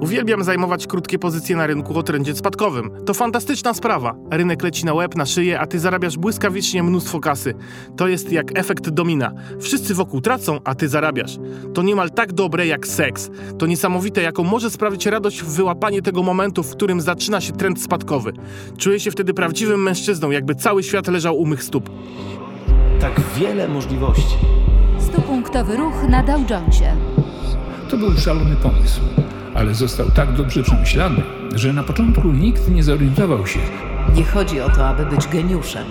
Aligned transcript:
Uwielbiam 0.00 0.44
zajmować 0.44 0.86
krótkie 0.86 1.18
pozycje 1.18 1.56
na 1.56 1.66
rynku 1.66 1.98
o 1.98 2.02
trendzie 2.02 2.34
spadkowym. 2.34 2.90
To 3.06 3.14
fantastyczna 3.14 3.74
sprawa. 3.74 4.14
Rynek 4.30 4.62
leci 4.62 4.84
na 4.84 4.94
łeb, 4.94 5.16
na 5.16 5.26
szyję, 5.26 5.60
a 5.60 5.66
ty 5.66 5.78
zarabiasz 5.78 6.18
błyskawicznie 6.18 6.82
mnóstwo 6.82 7.20
kasy. 7.20 7.54
To 7.96 8.08
jest 8.08 8.32
jak 8.32 8.58
efekt 8.58 8.88
domina. 8.88 9.32
Wszyscy 9.60 9.94
wokół 9.94 10.20
tracą, 10.20 10.58
a 10.64 10.74
ty 10.74 10.88
zarabiasz. 10.88 11.38
To 11.74 11.82
niemal 11.82 12.10
tak 12.10 12.32
dobre 12.32 12.66
jak 12.66 12.86
seks. 12.86 13.30
To 13.58 13.66
niesamowite, 13.66 14.22
jaką 14.22 14.44
może 14.44 14.70
sprawić 14.70 15.06
radość 15.06 15.42
w 15.42 15.54
wyłapanie 15.56 16.02
tego 16.02 16.22
momentu, 16.22 16.62
w 16.62 16.70
którym 16.72 17.00
zaczyna 17.00 17.40
się 17.40 17.52
trend 17.52 17.82
spadkowy. 17.82 18.32
Czuję 18.78 19.00
się 19.00 19.10
wtedy 19.10 19.34
prawdziwym 19.34 19.82
mężczyzną, 19.82 20.30
jakby 20.30 20.54
cały 20.54 20.82
świat 20.82 21.08
leżał 21.08 21.38
u 21.38 21.46
mych 21.46 21.64
stóp. 21.64 21.90
Tak 23.00 23.20
wiele 23.36 23.68
możliwości. 23.68 24.36
Stupunktowy 24.98 25.76
ruch 25.76 26.08
na 26.08 26.22
Dow 26.22 26.50
Jonesie. 26.50 26.96
To 27.90 27.96
był 27.96 28.12
szalony 28.12 28.56
pomysł, 28.56 29.00
ale 29.54 29.74
został 29.74 30.10
tak 30.10 30.32
dobrze 30.32 30.62
przemyślany, 30.62 31.22
że 31.54 31.72
na 31.72 31.82
początku 31.82 32.28
nikt 32.32 32.68
nie 32.68 32.82
zorientował 32.82 33.46
się, 33.46 33.58
Nie 34.14 34.24
chodzi 34.24 34.60
o 34.60 34.70
to, 34.70 34.88
aby 34.88 35.06
być 35.06 35.28
geniuszem. 35.28 35.84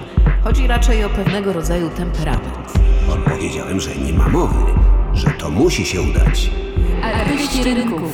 Chodzi 0.43 0.67
raczej 0.67 1.03
o 1.03 1.09
pewnego 1.09 1.53
rodzaju 1.53 1.89
temperament. 1.89 2.73
Odpowiedziałem, 3.09 3.79
że 3.79 3.95
nie 3.95 4.13
ma 4.13 4.29
mowy, 4.29 4.59
że 5.13 5.27
to 5.29 5.49
musi 5.51 5.85
się 5.85 6.01
udać. 6.01 6.51
Artyści 7.03 7.63
rynków. 7.63 8.11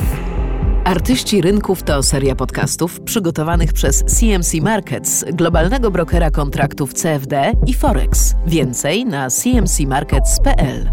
Artyści 0.86 1.42
Rynków 1.42 1.84
to 1.84 2.04
seria 2.04 2.36
podcastów 2.36 3.02
przygotowanych 3.02 3.74
przez 3.74 4.04
CMC 4.04 4.54
Markets, 4.62 5.26
globalnego 5.34 5.91
brokera 5.91 6.32
kontraktów 6.32 6.94
CFD 6.94 7.52
i 7.68 7.74
Forex. 7.74 8.36
Więcej 8.48 9.05
na 9.05 9.30
cmcmarkets.pl. 9.30 10.91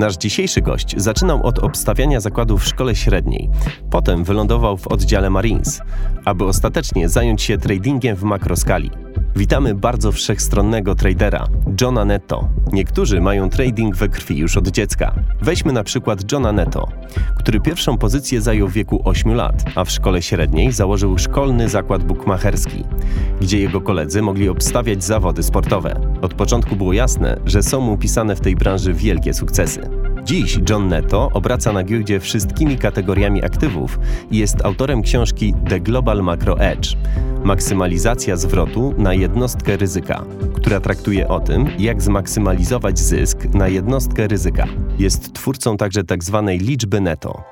Nasz 0.00 0.16
dzisiejszy 0.16 0.62
gość 0.62 0.94
zaczynał 0.96 1.46
od 1.46 1.58
obstawiania 1.58 2.20
zakładów 2.20 2.62
w 2.62 2.66
szkole 2.66 2.96
średniej. 2.96 3.50
Potem 3.90 4.24
wylądował 4.24 4.76
w 4.76 4.88
oddziale 4.88 5.30
Marines, 5.30 5.82
aby 6.24 6.44
ostatecznie 6.44 7.08
zająć 7.08 7.42
się 7.42 7.58
tradingiem 7.58 8.16
w 8.16 8.22
makroskali. 8.22 8.90
Witamy 9.36 9.74
bardzo 9.74 10.12
wszechstronnego 10.12 10.94
tradera, 10.94 11.46
Johna 11.80 12.04
Netto. 12.04 12.48
Niektórzy 12.72 13.20
mają 13.20 13.48
trading 13.48 13.96
we 13.96 14.08
krwi 14.08 14.38
już 14.38 14.56
od 14.56 14.68
dziecka. 14.68 15.14
Weźmy 15.42 15.72
na 15.72 15.84
przykład 15.84 16.32
Johna 16.32 16.52
Netto, 16.52 16.88
który 17.36 17.60
pierwszą 17.60 17.98
pozycję 17.98 18.40
zajął 18.40 18.68
w 18.68 18.72
wieku 18.72 19.02
8 19.04 19.34
lat, 19.34 19.64
a 19.74 19.84
w 19.84 19.90
szkole 19.90 20.22
średniej 20.22 20.72
założył 20.72 21.18
szkolny 21.18 21.68
zakład 21.68 22.04
bukmacherski, 22.04 22.84
gdzie 23.40 23.58
jego 23.58 23.80
koledzy 23.80 24.22
mogli 24.22 24.48
obstawiać 24.48 25.04
zawody 25.04 25.42
sportowe. 25.42 26.00
Od 26.22 26.34
początku 26.34 26.76
było 26.76 26.92
jasne, 26.92 27.36
że 27.44 27.62
są 27.62 27.80
mu 27.80 27.98
pisane 27.98 28.36
w 28.36 28.40
tej 28.40 28.56
branży 28.56 28.94
wielkie 28.94 29.34
sukcesy. 29.34 29.99
Dziś 30.24 30.58
John 30.70 30.88
Netto 30.88 31.30
obraca 31.34 31.72
na 31.72 31.84
giełdzie 31.84 32.20
wszystkimi 32.20 32.78
kategoriami 32.78 33.44
aktywów 33.44 33.98
i 34.30 34.38
jest 34.38 34.64
autorem 34.64 35.02
książki 35.02 35.54
The 35.68 35.80
Global 35.80 36.22
Macro 36.22 36.60
Edge 36.60 36.96
maksymalizacja 37.44 38.36
zwrotu 38.36 38.94
na 38.98 39.14
jednostkę 39.14 39.76
ryzyka, 39.76 40.24
która 40.54 40.80
traktuje 40.80 41.28
o 41.28 41.40
tym, 41.40 41.68
jak 41.78 42.02
zmaksymalizować 42.02 42.98
zysk 42.98 43.44
na 43.44 43.68
jednostkę 43.68 44.28
ryzyka. 44.28 44.66
Jest 44.98 45.32
twórcą 45.32 45.76
także 45.76 46.04
tzw. 46.04 46.50
liczby 46.60 47.00
netto. 47.00 47.42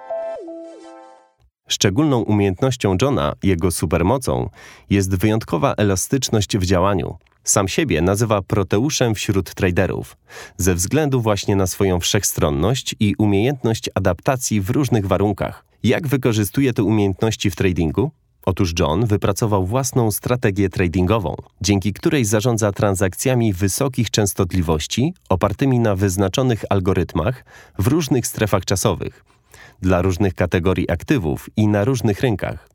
Szczególną 1.69 2.21
umiejętnością 2.21 2.97
Johna, 3.03 3.33
jego 3.43 3.71
supermocą, 3.71 4.51
jest 4.91 5.17
wyjątkowa 5.17 5.75
elastyczność 5.75 6.59
w 6.59 6.65
działaniu. 6.65 7.17
Sam 7.49 7.69
siebie 7.69 8.03
nazywa 8.03 8.43
proteuszem 8.43 9.15
wśród 9.15 9.55
traderów, 9.55 10.17
ze 10.57 10.75
względu 10.75 11.21
właśnie 11.21 11.57
na 11.57 11.67
swoją 11.67 12.01
wszechstronność 12.01 12.95
i 13.01 13.15
umiejętność 13.19 13.91
adaptacji 13.95 14.61
w 14.61 14.71
różnych 14.71 15.07
warunkach. 15.07 15.65
Jak 15.83 16.09
wykorzystuje 16.09 16.73
te 16.73 16.83
umiejętności 16.83 17.51
w 17.51 17.57
tradingu? 17.57 18.11
Otóż 18.47 18.73
John 18.79 19.07
wypracował 19.07 19.67
własną 19.67 20.11
strategię 20.11 20.69
tradingową, 20.69 21.37
dzięki 21.61 21.93
której 21.93 22.25
zarządza 22.25 22.73
transakcjami 22.73 23.53
wysokich 23.53 24.11
częstotliwości 24.11 25.15
opartymi 25.29 25.79
na 25.79 25.97
wyznaczonych 25.97 26.65
algorytmach 26.71 27.45
w 27.79 27.87
różnych 27.87 28.27
strefach 28.27 28.65
czasowych, 28.65 29.25
dla 29.83 30.03
różnych 30.03 30.35
kategorii 30.35 30.91
aktywów 30.91 31.51
i 31.57 31.69
na 31.69 31.85
różnych 31.85 32.21
rynkach, 32.21 32.69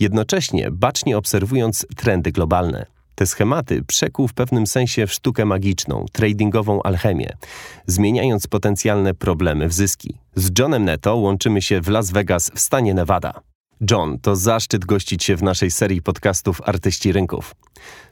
jednocześnie 0.00 0.70
bacznie 0.70 1.18
obserwując 1.18 1.86
trendy 1.96 2.32
globalne. 2.32 2.94
Te 3.14 3.26
schematy 3.26 3.82
przekuł 3.82 4.28
w 4.28 4.34
pewnym 4.34 4.66
sensie 4.66 5.06
w 5.06 5.12
sztukę 5.12 5.44
magiczną, 5.44 6.06
tradingową 6.12 6.82
alchemię, 6.82 7.36
zmieniając 7.86 8.46
potencjalne 8.46 9.14
problemy 9.14 9.68
w 9.68 9.72
zyski. 9.72 10.18
Z 10.34 10.58
Johnem 10.58 10.84
Netto 10.84 11.16
łączymy 11.16 11.62
się 11.62 11.80
w 11.80 11.88
Las 11.88 12.10
Vegas 12.10 12.50
w 12.54 12.60
stanie 12.60 12.94
Nevada. 12.94 13.40
John, 13.90 14.18
to 14.18 14.36
zaszczyt 14.36 14.84
gościć 14.84 15.24
się 15.24 15.36
w 15.36 15.42
naszej 15.42 15.70
serii 15.70 16.02
podcastów 16.02 16.60
Artyści 16.64 17.12
Rynków. 17.12 17.54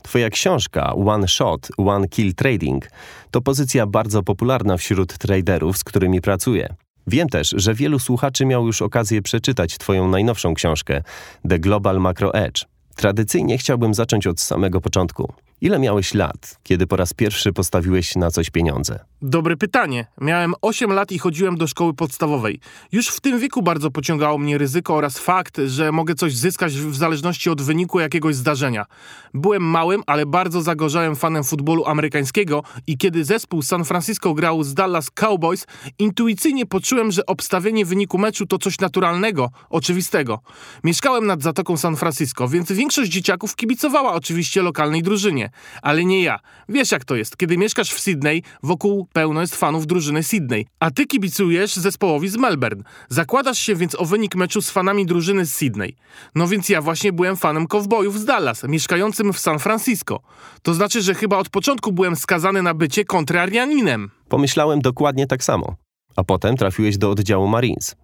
Twoja 0.02 0.30
książka 0.30 0.94
One 0.94 1.28
Shot, 1.28 1.68
One 1.76 2.08
Kill 2.08 2.34
Trading 2.34 2.90
to 3.30 3.40
pozycja 3.40 3.86
bardzo 3.86 4.22
popularna 4.22 4.76
wśród 4.76 5.18
traderów, 5.18 5.78
z 5.78 5.84
którymi 5.84 6.20
pracuję. 6.20 6.74
Wiem 7.06 7.28
też, 7.28 7.54
że 7.56 7.74
wielu 7.74 7.98
słuchaczy 7.98 8.46
miało 8.46 8.66
już 8.66 8.82
okazję 8.82 9.22
przeczytać 9.22 9.78
Twoją 9.78 10.08
najnowszą 10.08 10.54
książkę 10.54 11.02
The 11.48 11.58
Global 11.58 12.00
Macro 12.00 12.34
Edge. 12.34 12.71
Tradycyjnie 12.96 13.58
chciałbym 13.58 13.94
zacząć 13.94 14.26
od 14.26 14.40
samego 14.40 14.80
początku. 14.80 15.32
Ile 15.62 15.78
miałeś 15.78 16.14
lat, 16.14 16.58
kiedy 16.62 16.86
po 16.86 16.96
raz 16.96 17.14
pierwszy 17.14 17.52
postawiłeś 17.52 18.16
na 18.16 18.30
coś 18.30 18.50
pieniądze? 18.50 18.98
Dobre 19.24 19.56
pytanie. 19.56 20.06
Miałem 20.20 20.54
8 20.62 20.92
lat 20.92 21.12
i 21.12 21.18
chodziłem 21.18 21.56
do 21.56 21.66
szkoły 21.66 21.94
podstawowej. 21.94 22.60
Już 22.92 23.08
w 23.08 23.20
tym 23.20 23.38
wieku 23.38 23.62
bardzo 23.62 23.90
pociągało 23.90 24.38
mnie 24.38 24.58
ryzyko 24.58 24.94
oraz 24.94 25.18
fakt, 25.18 25.60
że 25.66 25.92
mogę 25.92 26.14
coś 26.14 26.36
zyskać 26.36 26.72
w 26.72 26.94
zależności 26.94 27.50
od 27.50 27.62
wyniku 27.62 28.00
jakiegoś 28.00 28.34
zdarzenia. 28.34 28.86
Byłem 29.34 29.62
małym, 29.62 30.02
ale 30.06 30.26
bardzo 30.26 30.62
zagorzałym 30.62 31.16
fanem 31.16 31.44
futbolu 31.44 31.86
amerykańskiego 31.86 32.62
i 32.86 32.98
kiedy 32.98 33.24
zespół 33.24 33.62
San 33.62 33.84
Francisco 33.84 34.34
grał 34.34 34.62
z 34.62 34.74
Dallas 34.74 35.10
Cowboys, 35.10 35.66
intuicyjnie 35.98 36.66
poczułem, 36.66 37.12
że 37.12 37.26
obstawienie 37.26 37.84
wyniku 37.84 38.18
meczu 38.18 38.46
to 38.46 38.58
coś 38.58 38.78
naturalnego, 38.78 39.50
oczywistego. 39.70 40.40
Mieszkałem 40.84 41.26
nad 41.26 41.42
Zatoką 41.42 41.76
San 41.76 41.96
Francisco, 41.96 42.48
więc 42.48 42.72
większość 42.72 43.10
dzieciaków 43.10 43.56
kibicowała 43.56 44.14
oczywiście 44.14 44.62
lokalnej 44.62 45.02
drużynie, 45.02 45.51
ale 45.82 46.04
nie 46.04 46.22
ja. 46.22 46.38
Wiesz 46.68 46.92
jak 46.92 47.04
to 47.04 47.16
jest, 47.16 47.36
kiedy 47.36 47.58
mieszkasz 47.58 47.90
w 47.92 48.00
Sydney, 48.00 48.42
wokół 48.62 49.08
pełno 49.12 49.40
jest 49.40 49.56
fanów 49.56 49.86
drużyny 49.86 50.22
Sydney, 50.22 50.66
a 50.80 50.90
ty 50.90 51.06
kibicujesz 51.06 51.74
zespołowi 51.76 52.28
z 52.28 52.36
Melbourne. 52.36 52.82
Zakładasz 53.08 53.58
się 53.58 53.74
więc 53.74 53.94
o 53.94 54.04
wynik 54.04 54.34
meczu 54.34 54.62
z 54.62 54.70
fanami 54.70 55.06
drużyny 55.06 55.46
z 55.46 55.54
Sydney. 55.54 55.96
No 56.34 56.48
więc 56.48 56.68
ja 56.68 56.82
właśnie 56.82 57.12
byłem 57.12 57.36
fanem 57.36 57.66
kowbojów 57.66 58.18
z 58.18 58.24
Dallas, 58.24 58.64
mieszkającym 58.64 59.32
w 59.32 59.38
San 59.38 59.58
Francisco. 59.58 60.20
To 60.62 60.74
znaczy, 60.74 61.02
że 61.02 61.14
chyba 61.14 61.38
od 61.38 61.48
początku 61.48 61.92
byłem 61.92 62.16
skazany 62.16 62.62
na 62.62 62.74
bycie 62.74 63.04
kontrarianinem. 63.04 64.10
Pomyślałem 64.28 64.80
dokładnie 64.80 65.26
tak 65.26 65.44
samo. 65.44 65.76
A 66.16 66.24
potem 66.24 66.56
trafiłeś 66.56 66.98
do 66.98 67.10
oddziału 67.10 67.48
Marines. 67.48 67.96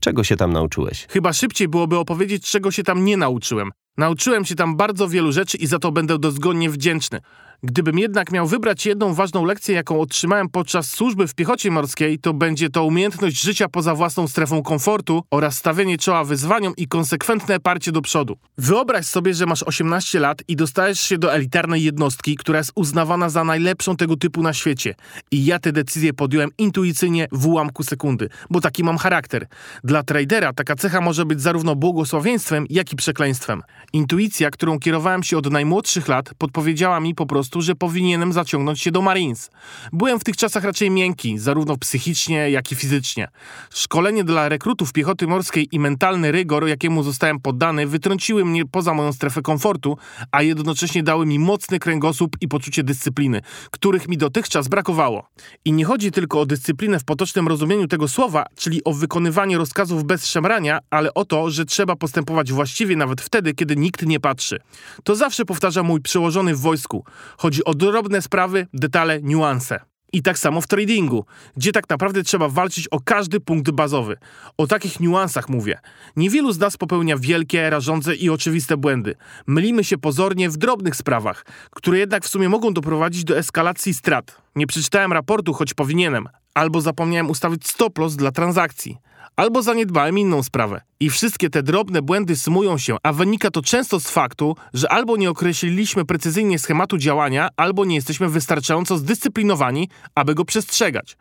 Czego 0.00 0.24
się 0.24 0.36
tam 0.36 0.52
nauczyłeś? 0.52 1.06
Chyba 1.10 1.32
szybciej 1.32 1.68
byłoby 1.68 1.98
opowiedzieć, 1.98 2.50
czego 2.50 2.70
się 2.70 2.82
tam 2.82 3.04
nie 3.04 3.16
nauczyłem. 3.16 3.70
Nauczyłem 3.98 4.44
się 4.44 4.54
tam 4.54 4.76
bardzo 4.76 5.08
wielu 5.08 5.32
rzeczy 5.32 5.56
i 5.56 5.66
za 5.66 5.78
to 5.78 5.92
będę 5.92 6.18
dozgonnie 6.18 6.70
wdzięczny. 6.70 7.20
Gdybym 7.62 7.98
jednak 7.98 8.32
miał 8.32 8.46
wybrać 8.46 8.86
jedną 8.86 9.14
ważną 9.14 9.44
lekcję, 9.44 9.74
jaką 9.74 10.00
otrzymałem 10.00 10.48
podczas 10.48 10.90
służby 10.90 11.28
w 11.28 11.34
piechocie 11.34 11.70
morskiej, 11.70 12.18
to 12.18 12.34
będzie 12.34 12.70
to 12.70 12.84
umiejętność 12.84 13.42
życia 13.42 13.68
poza 13.68 13.94
własną 13.94 14.28
strefą 14.28 14.62
komfortu 14.62 15.22
oraz 15.30 15.56
stawianie 15.56 15.98
czoła 15.98 16.24
wyzwaniom 16.24 16.72
i 16.76 16.88
konsekwentne 16.88 17.60
parcie 17.60 17.92
do 17.92 18.02
przodu. 18.02 18.36
Wyobraź 18.58 19.06
sobie, 19.06 19.34
że 19.34 19.46
masz 19.46 19.62
18 19.62 20.20
lat 20.20 20.42
i 20.48 20.56
dostajesz 20.56 21.00
się 21.00 21.18
do 21.18 21.34
elitarnej 21.34 21.82
jednostki, 21.82 22.36
która 22.36 22.58
jest 22.58 22.72
uznawana 22.74 23.28
za 23.28 23.44
najlepszą 23.44 23.96
tego 23.96 24.16
typu 24.16 24.42
na 24.42 24.52
świecie. 24.52 24.94
I 25.30 25.44
ja 25.44 25.58
tę 25.58 25.72
decyzję 25.72 26.12
podjąłem 26.12 26.50
intuicyjnie 26.58 27.28
w 27.32 27.46
ułamku 27.46 27.82
sekundy, 27.82 28.28
bo 28.50 28.60
taki 28.60 28.84
mam 28.84 28.98
charakter. 28.98 29.46
Dla 29.84 30.02
tradera 30.02 30.52
taka 30.52 30.76
cecha 30.76 31.00
może 31.00 31.24
być 31.24 31.40
zarówno 31.40 31.76
błogosławieństwem, 31.76 32.66
jak 32.70 32.92
i 32.92 32.96
przekleństwem. 32.96 33.62
Intuicja, 33.92 34.50
którą 34.50 34.78
kierowałem 34.78 35.22
się 35.22 35.38
od 35.38 35.50
najmłodszych 35.50 36.08
lat, 36.08 36.30
podpowiedziała 36.38 37.00
mi 37.00 37.14
po 37.14 37.26
prostu, 37.26 37.62
że 37.62 37.74
powinienem 37.74 38.32
zaciągnąć 38.32 38.80
się 38.80 38.90
do 38.90 39.02
Marines. 39.02 39.50
Byłem 39.92 40.20
w 40.20 40.24
tych 40.24 40.36
czasach 40.36 40.64
raczej 40.64 40.90
miękki, 40.90 41.38
zarówno 41.38 41.76
psychicznie, 41.76 42.50
jak 42.50 42.72
i 42.72 42.74
fizycznie. 42.74 43.28
Szkolenie 43.74 44.24
dla 44.24 44.48
rekrutów 44.48 44.92
piechoty 44.92 45.26
morskiej 45.26 45.68
i 45.72 45.80
mentalny 45.80 46.32
rygor, 46.32 46.68
jakiemu 46.68 47.02
zostałem 47.02 47.40
poddany, 47.40 47.86
wytrąciły 47.86 48.44
mnie 48.44 48.66
poza 48.66 48.94
moją 48.94 49.12
strefę 49.12 49.42
komfortu, 49.42 49.98
a 50.32 50.42
jednocześnie 50.42 51.02
dały 51.02 51.26
mi 51.26 51.38
mocny 51.38 51.78
kręgosłup 51.78 52.36
i 52.40 52.48
poczucie 52.48 52.84
dyscypliny, 52.84 53.40
których 53.70 54.08
mi 54.08 54.16
dotychczas 54.16 54.68
brakowało. 54.68 55.28
I 55.64 55.72
nie 55.72 55.84
chodzi 55.84 56.10
tylko 56.10 56.40
o 56.40 56.46
dyscyplinę 56.46 56.98
w 57.00 57.04
potocznym 57.04 57.48
rozumieniu 57.48 57.88
tego 57.88 58.08
słowa, 58.08 58.46
czyli 58.56 58.84
o 58.84 58.92
wykonywanie 58.92 59.58
rozkazów 59.58 60.04
bez 60.04 60.26
szemrania, 60.26 60.78
ale 60.90 61.14
o 61.14 61.24
to, 61.24 61.50
że 61.50 61.64
trzeba 61.64 61.96
postępować 61.96 62.52
właściwie 62.52 62.96
nawet 62.96 63.20
wtedy, 63.20 63.54
kiedy 63.54 63.77
nikt 63.78 64.06
nie 64.06 64.20
patrzy. 64.20 64.58
To 65.04 65.16
zawsze 65.16 65.44
powtarza 65.44 65.82
mój 65.82 66.00
przełożony 66.00 66.54
w 66.54 66.60
wojsku. 66.60 67.04
Chodzi 67.38 67.64
o 67.64 67.74
drobne 67.74 68.22
sprawy, 68.22 68.66
detale, 68.74 69.22
niuanse. 69.22 69.80
I 70.12 70.22
tak 70.22 70.38
samo 70.38 70.60
w 70.60 70.66
tradingu, 70.66 71.24
gdzie 71.56 71.72
tak 71.72 71.88
naprawdę 71.88 72.22
trzeba 72.22 72.48
walczyć 72.48 72.88
o 72.88 73.00
każdy 73.00 73.40
punkt 73.40 73.70
bazowy. 73.70 74.16
O 74.58 74.66
takich 74.66 75.00
niuansach 75.00 75.48
mówię. 75.48 75.78
Niewielu 76.16 76.52
z 76.52 76.58
nas 76.58 76.76
popełnia 76.76 77.16
wielkie, 77.16 77.70
rażące 77.70 78.14
i 78.14 78.30
oczywiste 78.30 78.76
błędy. 78.76 79.14
Mylimy 79.46 79.84
się 79.84 79.98
pozornie 79.98 80.50
w 80.50 80.56
drobnych 80.56 80.96
sprawach, 80.96 81.46
które 81.70 81.98
jednak 81.98 82.24
w 82.24 82.28
sumie 82.28 82.48
mogą 82.48 82.72
doprowadzić 82.72 83.24
do 83.24 83.38
eskalacji 83.38 83.94
strat. 83.94 84.42
Nie 84.56 84.66
przeczytałem 84.66 85.12
raportu, 85.12 85.52
choć 85.52 85.74
powinienem, 85.74 86.28
albo 86.54 86.80
zapomniałem 86.80 87.30
ustawić 87.30 87.68
stop 87.68 87.98
loss 87.98 88.16
dla 88.16 88.32
transakcji 88.32 88.98
albo 89.38 89.62
zaniedbałem 89.62 90.18
inną 90.18 90.42
sprawę. 90.42 90.80
I 91.00 91.10
wszystkie 91.10 91.50
te 91.50 91.62
drobne 91.62 92.02
błędy 92.02 92.36
sumują 92.36 92.78
się, 92.78 92.96
a 93.02 93.12
wynika 93.12 93.50
to 93.50 93.62
często 93.62 94.00
z 94.00 94.10
faktu, 94.10 94.56
że 94.74 94.92
albo 94.92 95.16
nie 95.16 95.30
określiliśmy 95.30 96.04
precyzyjnie 96.04 96.58
schematu 96.58 96.98
działania, 96.98 97.48
albo 97.56 97.84
nie 97.84 97.94
jesteśmy 97.94 98.28
wystarczająco 98.28 98.98
zdyscyplinowani, 98.98 99.88
aby 100.14 100.34
go 100.34 100.44
przestrzegać. 100.44 101.16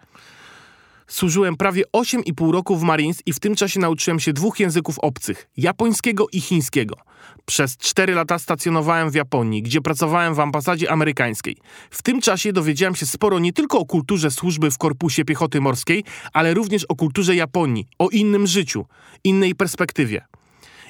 Służyłem 1.08 1.58
prawie 1.58 1.84
8,5 1.94 2.52
roku 2.52 2.76
w 2.76 2.84
Marines 2.84 3.22
i 3.26 3.34
w 3.34 3.40
tym 3.40 3.56
czasie 3.56 3.80
nauczyłem 3.80 4.20
się 4.20 4.34
dwóch 4.34 4.60
języków 4.60 5.00
obcych 5.00 5.50
japońskiego 5.58 6.28
i 6.32 6.42
chińskiego. 6.42 6.96
Przez 7.46 7.78
4 7.78 8.14
lata 8.14 8.40
stacjonowałem 8.40 9.12
w 9.12 9.16
Japonii, 9.16 9.62
gdzie 9.62 9.82
pracowałem 9.82 10.36
w 10.36 10.40
ambasadzie 10.40 10.92
amerykańskiej. 10.92 11.58
W 11.92 12.02
tym 12.04 12.22
czasie 12.22 12.54
dowiedziałem 12.54 12.96
się 12.96 13.06
sporo 13.06 13.40
nie 13.40 13.54
tylko 13.54 13.80
o 13.80 13.86
kulturze 13.86 14.32
służby 14.32 14.72
w 14.72 14.78
Korpusie 14.78 15.26
Piechoty 15.26 15.62
Morskiej, 15.62 16.04
ale 16.34 16.54
również 16.54 16.84
o 16.84 16.96
kulturze 16.96 17.36
Japonii, 17.36 17.88
o 18.00 18.10
innym 18.10 18.48
życiu, 18.48 18.86
innej 19.24 19.56
perspektywie. 19.56 20.26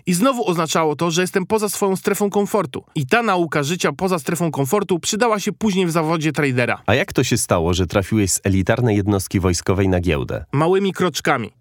I 0.07 0.13
znowu 0.13 0.49
oznaczało 0.49 0.95
to, 0.95 1.11
że 1.11 1.21
jestem 1.21 1.45
poza 1.45 1.69
swoją 1.69 1.95
strefą 1.95 2.29
komfortu. 2.29 2.83
I 2.95 3.05
ta 3.05 3.23
nauka 3.23 3.63
życia 3.63 3.91
poza 3.91 4.19
strefą 4.19 4.51
komfortu 4.51 4.99
przydała 4.99 5.39
się 5.39 5.51
później 5.51 5.85
w 5.85 5.91
zawodzie 5.91 6.31
tradera. 6.31 6.81
A 6.85 6.95
jak 6.95 7.13
to 7.13 7.23
się 7.23 7.37
stało, 7.37 7.73
że 7.73 7.87
trafiłeś 7.87 8.31
z 8.31 8.41
elitarnej 8.43 8.97
jednostki 8.97 9.39
wojskowej 9.39 9.89
na 9.89 9.99
giełdę? 9.99 10.45
Małymi 10.51 10.93
kroczkami. 10.93 11.51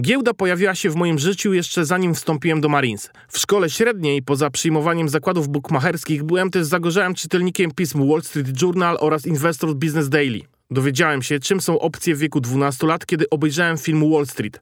Giełda 0.00 0.34
pojawiła 0.34 0.74
się 0.74 0.90
w 0.90 0.96
moim 0.96 1.18
życiu 1.18 1.52
jeszcze 1.52 1.84
zanim 1.84 2.14
wstąpiłem 2.14 2.60
do 2.60 2.68
Marines. 2.68 3.10
W 3.28 3.38
szkole 3.38 3.70
średniej, 3.70 4.22
poza 4.22 4.50
przyjmowaniem 4.50 5.08
zakładów 5.08 5.48
bukmacherskich, 5.48 6.24
byłem 6.24 6.50
też 6.50 6.66
zagorzałym 6.66 7.14
czytelnikiem 7.14 7.70
pism 7.70 8.08
Wall 8.08 8.22
Street 8.22 8.62
Journal 8.62 8.96
oraz 9.00 9.26
Investors 9.26 9.74
Business 9.74 10.08
Daily. 10.08 10.40
Dowiedziałem 10.70 11.22
się, 11.22 11.40
czym 11.40 11.60
są 11.60 11.78
opcje 11.78 12.14
w 12.14 12.18
wieku 12.18 12.40
12 12.40 12.86
lat, 12.86 13.06
kiedy 13.06 13.30
obejrzałem 13.30 13.78
film 13.78 14.10
Wall 14.10 14.26
Street. 14.26 14.60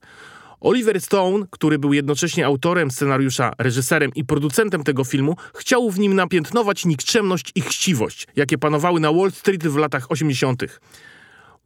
Oliver 0.65 1.01
Stone, 1.01 1.47
który 1.51 1.79
był 1.79 1.93
jednocześnie 1.93 2.47
autorem 2.47 2.91
scenariusza, 2.91 3.53
reżyserem 3.59 4.11
i 4.15 4.25
producentem 4.25 4.85
tego 4.85 5.05
filmu, 5.05 5.37
chciał 5.55 5.91
w 5.91 5.99
nim 5.99 6.15
napiętnować 6.15 6.85
nikczemność 6.85 7.53
i 7.55 7.61
chciwość, 7.61 8.27
jakie 8.37 8.59
panowały 8.59 9.01
na 9.01 9.13
Wall 9.13 9.33
Street 9.33 9.67
w 9.67 9.77
latach 9.77 10.11
80. 10.11 10.63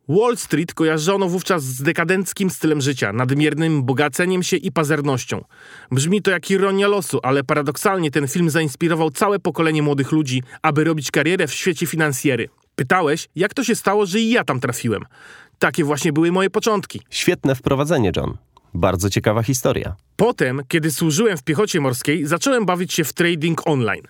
Wall 0.08 0.36
Street 0.36 0.74
kojarzono 0.74 1.28
wówczas 1.28 1.64
z 1.64 1.82
dekadenckim 1.82 2.50
stylem 2.50 2.80
życia, 2.80 3.12
nadmiernym 3.12 3.82
bogaceniem 3.82 4.42
się 4.42 4.56
i 4.56 4.72
pazernością. 4.72 5.44
Brzmi 5.90 6.22
to 6.22 6.30
jak 6.30 6.50
ironia 6.50 6.88
losu, 6.88 7.20
ale 7.22 7.44
paradoksalnie 7.44 8.10
ten 8.10 8.28
film 8.28 8.50
zainspirował 8.50 9.10
całe 9.10 9.38
pokolenie 9.38 9.82
młodych 9.82 10.12
ludzi, 10.12 10.42
aby 10.62 10.84
robić 10.84 11.10
karierę 11.10 11.46
w 11.46 11.54
świecie 11.54 11.86
finansjery. 11.86 12.48
Pytałeś, 12.74 13.28
jak 13.36 13.54
to 13.54 13.64
się 13.64 13.74
stało, 13.74 14.06
że 14.06 14.20
i 14.20 14.30
ja 14.30 14.44
tam 14.44 14.60
trafiłem. 14.60 15.04
Takie 15.58 15.84
właśnie 15.84 16.12
były 16.12 16.32
moje 16.32 16.50
początki. 16.50 17.00
Świetne 17.10 17.54
wprowadzenie, 17.54 18.12
John. 18.16 18.36
Bardzo 18.78 19.10
ciekawa 19.10 19.42
historia. 19.42 19.96
Potem, 20.16 20.60
kiedy 20.68 20.90
służyłem 20.90 21.36
w 21.36 21.42
piechocie 21.42 21.80
morskiej, 21.80 22.26
zacząłem 22.26 22.66
bawić 22.66 22.94
się 22.94 23.04
w 23.04 23.12
trading 23.12 23.66
online. 23.66 24.02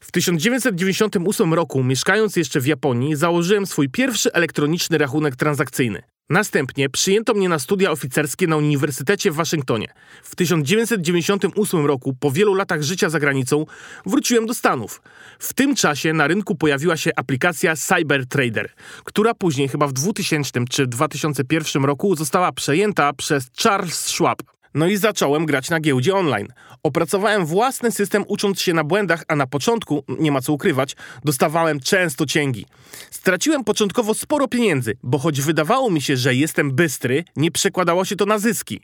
W 0.00 0.12
1998 0.12 1.54
roku, 1.54 1.84
mieszkając 1.84 2.36
jeszcze 2.36 2.60
w 2.60 2.66
Japonii, 2.66 3.16
założyłem 3.16 3.66
swój 3.66 3.88
pierwszy 3.88 4.32
elektroniczny 4.32 4.98
rachunek 4.98 5.36
transakcyjny. 5.36 6.02
Następnie 6.30 6.88
przyjęto 6.88 7.34
mnie 7.34 7.48
na 7.48 7.58
studia 7.58 7.90
oficerskie 7.90 8.46
na 8.46 8.56
Uniwersytecie 8.56 9.30
w 9.30 9.34
Waszyngtonie. 9.34 9.88
W 10.22 10.36
1998 10.36 11.86
roku, 11.86 12.16
po 12.20 12.30
wielu 12.30 12.54
latach 12.54 12.82
życia 12.82 13.10
za 13.10 13.20
granicą, 13.20 13.66
wróciłem 14.06 14.46
do 14.46 14.54
Stanów. 14.54 15.02
W 15.38 15.52
tym 15.52 15.74
czasie 15.74 16.12
na 16.12 16.26
rynku 16.26 16.54
pojawiła 16.54 16.96
się 16.96 17.10
aplikacja 17.16 17.76
CyberTrader, 17.76 18.72
która 19.04 19.34
później, 19.34 19.68
chyba 19.68 19.86
w 19.86 19.92
2000 19.92 20.64
czy 20.70 20.86
2001 20.86 21.84
roku, 21.84 22.16
została 22.16 22.52
przejęta 22.52 23.12
przez 23.12 23.50
Charles 23.62 24.00
Schwab. 24.00 24.42
No 24.74 24.86
i 24.86 24.96
zacząłem 24.96 25.46
grać 25.46 25.70
na 25.70 25.80
giełdzie 25.80 26.14
online. 26.14 26.48
Opracowałem 26.82 27.46
własny 27.46 27.90
system 27.90 28.24
ucząc 28.28 28.60
się 28.60 28.72
na 28.72 28.84
błędach, 28.84 29.24
a 29.28 29.36
na 29.36 29.46
początku, 29.46 30.04
nie 30.18 30.32
ma 30.32 30.40
co 30.40 30.52
ukrywać, 30.52 30.96
dostawałem 31.24 31.80
często 31.80 32.26
cięgi. 32.26 32.66
Straciłem 33.10 33.64
początkowo 33.64 34.14
sporo 34.14 34.48
pieniędzy, 34.48 34.96
bo 35.02 35.18
choć 35.18 35.40
wydawało 35.40 35.90
mi 35.90 36.02
się, 36.02 36.16
że 36.16 36.34
jestem 36.34 36.72
bystry, 36.72 37.24
nie 37.36 37.50
przekładało 37.50 38.04
się 38.04 38.16
to 38.16 38.26
na 38.26 38.38
zyski. 38.38 38.80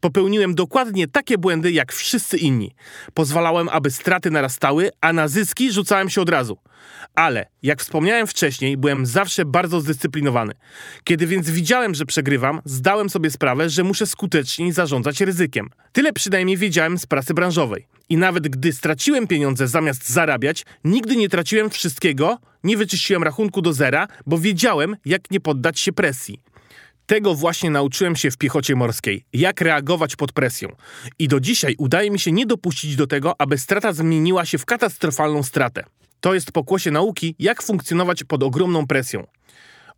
Popełniłem 0.00 0.54
dokładnie 0.54 1.08
takie 1.08 1.38
błędy 1.38 1.72
jak 1.72 1.92
wszyscy 1.92 2.36
inni. 2.36 2.74
Pozwalałem, 3.14 3.68
aby 3.68 3.90
straty 3.90 4.30
narastały, 4.30 4.90
a 5.00 5.12
na 5.12 5.28
zyski 5.28 5.72
rzucałem 5.72 6.10
się 6.10 6.20
od 6.20 6.28
razu. 6.28 6.58
Ale, 7.14 7.46
jak 7.62 7.80
wspomniałem 7.80 8.26
wcześniej, 8.26 8.76
byłem 8.76 9.06
zawsze 9.06 9.44
bardzo 9.44 9.80
zdyscyplinowany. 9.80 10.52
Kiedy 11.04 11.26
więc 11.26 11.50
widziałem, 11.50 11.94
że 11.94 12.06
przegrywam, 12.06 12.60
zdałem 12.64 13.10
sobie 13.10 13.30
sprawę, 13.30 13.70
że 13.70 13.84
muszę 13.84 14.06
skuteczniej 14.06 14.72
zarządzać 14.72 15.20
ryzykiem. 15.20 15.70
Tyle 15.92 16.12
przynajmniej 16.12 16.56
wiedziałem 16.56 16.98
z 16.98 17.06
pracy 17.06 17.34
branżowej. 17.34 17.86
I 18.08 18.16
nawet 18.16 18.48
gdy 18.48 18.72
straciłem 18.72 19.26
pieniądze 19.26 19.68
zamiast 19.68 20.08
zarabiać, 20.08 20.64
nigdy 20.84 21.16
nie 21.16 21.28
traciłem 21.28 21.70
wszystkiego, 21.70 22.38
nie 22.64 22.76
wyczyściłem 22.76 23.22
rachunku 23.22 23.62
do 23.62 23.72
zera, 23.72 24.08
bo 24.26 24.38
wiedziałem, 24.38 24.96
jak 25.04 25.30
nie 25.30 25.40
poddać 25.40 25.80
się 25.80 25.92
presji. 25.92 26.40
Tego 27.06 27.34
właśnie 27.34 27.70
nauczyłem 27.70 28.16
się 28.16 28.30
w 28.30 28.36
piechocie 28.36 28.76
morskiej, 28.76 29.24
jak 29.32 29.60
reagować 29.60 30.16
pod 30.16 30.32
presją. 30.32 30.68
I 31.18 31.28
do 31.28 31.40
dzisiaj 31.40 31.74
udaje 31.78 32.10
mi 32.10 32.18
się 32.18 32.32
nie 32.32 32.46
dopuścić 32.46 32.96
do 32.96 33.06
tego, 33.06 33.34
aby 33.38 33.58
strata 33.58 33.92
zmieniła 33.92 34.44
się 34.44 34.58
w 34.58 34.64
katastrofalną 34.64 35.42
stratę. 35.42 35.84
To 36.20 36.34
jest 36.34 36.52
pokłosie 36.52 36.90
nauki, 36.90 37.34
jak 37.38 37.62
funkcjonować 37.62 38.24
pod 38.24 38.42
ogromną 38.42 38.86
presją. 38.86 39.26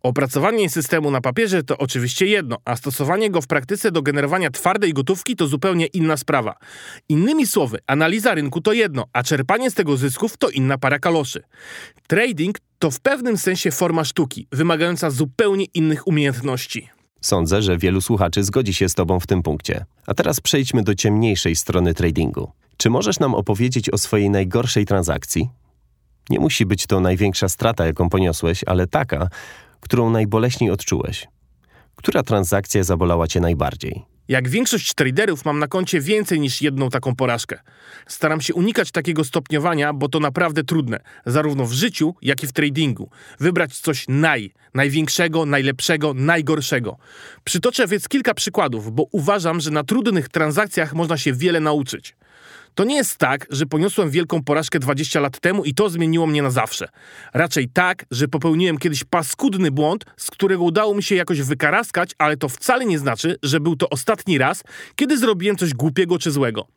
Opracowanie 0.03 0.69
systemu 0.69 1.11
na 1.11 1.21
papierze 1.21 1.63
to 1.63 1.77
oczywiście 1.77 2.25
jedno, 2.25 2.57
a 2.65 2.75
stosowanie 2.75 3.29
go 3.29 3.41
w 3.41 3.47
praktyce 3.47 3.91
do 3.91 4.01
generowania 4.01 4.51
twardej 4.51 4.93
gotówki 4.93 5.35
to 5.35 5.47
zupełnie 5.47 5.85
inna 5.85 6.17
sprawa. 6.17 6.55
Innymi 7.09 7.47
słowy, 7.47 7.79
analiza 7.87 8.35
rynku 8.35 8.61
to 8.61 8.73
jedno, 8.73 9.05
a 9.13 9.23
czerpanie 9.23 9.71
z 9.71 9.73
tego 9.73 9.97
zysków 9.97 10.37
to 10.37 10.49
inna 10.49 10.77
para 10.77 10.99
kaloszy. 10.99 11.43
Trading 12.07 12.57
to 12.79 12.91
w 12.91 12.99
pewnym 12.99 13.37
sensie 13.37 13.71
forma 13.71 14.03
sztuki, 14.03 14.47
wymagająca 14.51 15.09
zupełnie 15.09 15.65
innych 15.65 16.07
umiejętności. 16.07 16.96
Sądzę, 17.21 17.61
że 17.61 17.77
wielu 17.77 18.01
słuchaczy 18.01 18.43
zgodzi 18.43 18.73
się 18.73 18.89
z 18.89 18.93
Tobą 18.93 19.19
w 19.19 19.27
tym 19.27 19.43
punkcie. 19.43 19.85
A 20.07 20.13
teraz 20.13 20.41
przejdźmy 20.41 20.83
do 20.83 20.95
ciemniejszej 20.95 21.55
strony 21.55 21.93
tradingu. 21.93 22.51
Czy 22.77 22.89
możesz 22.89 23.19
nam 23.19 23.35
opowiedzieć 23.35 23.89
o 23.89 23.97
swojej 23.97 24.29
najgorszej 24.29 24.85
transakcji? 24.85 25.49
Nie 26.29 26.39
musi 26.39 26.65
być 26.65 26.87
to 26.87 26.99
największa 26.99 27.49
strata, 27.49 27.85
jaką 27.85 28.09
poniosłeś, 28.09 28.63
ale 28.67 28.87
taka, 28.87 29.29
którą 29.79 30.09
najboleśniej 30.09 30.71
odczułeś. 30.71 31.27
Która 31.95 32.23
transakcja 32.23 32.83
zabolała 32.83 33.27
Cię 33.27 33.39
najbardziej? 33.39 34.16
Jak 34.27 34.49
większość 34.49 34.93
traderów 34.93 35.45
mam 35.45 35.59
na 35.59 35.67
koncie 35.67 36.01
więcej 36.01 36.39
niż 36.39 36.61
jedną 36.61 36.89
taką 36.89 37.15
porażkę. 37.15 37.59
Staram 38.07 38.41
się 38.41 38.53
unikać 38.53 38.91
takiego 38.91 39.23
stopniowania, 39.23 39.93
bo 39.93 40.09
to 40.09 40.19
naprawdę 40.19 40.63
trudne, 40.63 40.99
zarówno 41.25 41.65
w 41.65 41.73
życiu, 41.73 42.15
jak 42.21 42.43
i 42.43 42.47
w 42.47 42.53
tradingu. 42.53 43.09
Wybrać 43.39 43.77
coś 43.77 44.05
naj, 44.07 44.53
największego, 44.73 45.45
najlepszego, 45.45 46.13
najgorszego. 46.13 46.97
Przytoczę 47.43 47.87
więc 47.87 48.07
kilka 48.07 48.33
przykładów, 48.33 48.91
bo 48.95 49.07
uważam, 49.11 49.59
że 49.59 49.71
na 49.71 49.83
trudnych 49.83 50.29
transakcjach 50.29 50.93
można 50.93 51.17
się 51.17 51.33
wiele 51.33 51.59
nauczyć. 51.59 52.15
To 52.77 52.83
nie 52.83 52.95
jest 52.95 53.17
tak, 53.17 53.47
że 53.49 53.65
poniosłem 53.65 54.09
wielką 54.09 54.43
porażkę 54.43 54.79
20 54.79 55.19
lat 55.19 55.39
temu 55.39 55.63
i 55.63 55.73
to 55.73 55.89
zmieniło 55.89 56.27
mnie 56.27 56.41
na 56.41 56.49
zawsze. 56.49 56.87
Raczej 57.33 57.69
tak, 57.69 58.05
że 58.11 58.27
popełniłem 58.27 58.77
kiedyś 58.77 59.03
paskudny 59.03 59.71
błąd, 59.71 60.05
z 60.17 60.31
którego 60.31 60.63
udało 60.63 60.95
mi 60.95 61.03
się 61.03 61.15
jakoś 61.15 61.41
wykaraskać, 61.41 62.11
ale 62.17 62.37
to 62.37 62.49
wcale 62.49 62.85
nie 62.85 62.99
znaczy, 62.99 63.35
że 63.43 63.59
był 63.59 63.75
to 63.75 63.89
ostatni 63.89 64.37
raz, 64.37 64.63
kiedy 64.95 65.17
zrobiłem 65.17 65.57
coś 65.57 65.73
głupiego 65.73 66.19
czy 66.19 66.31
złego. 66.31 66.67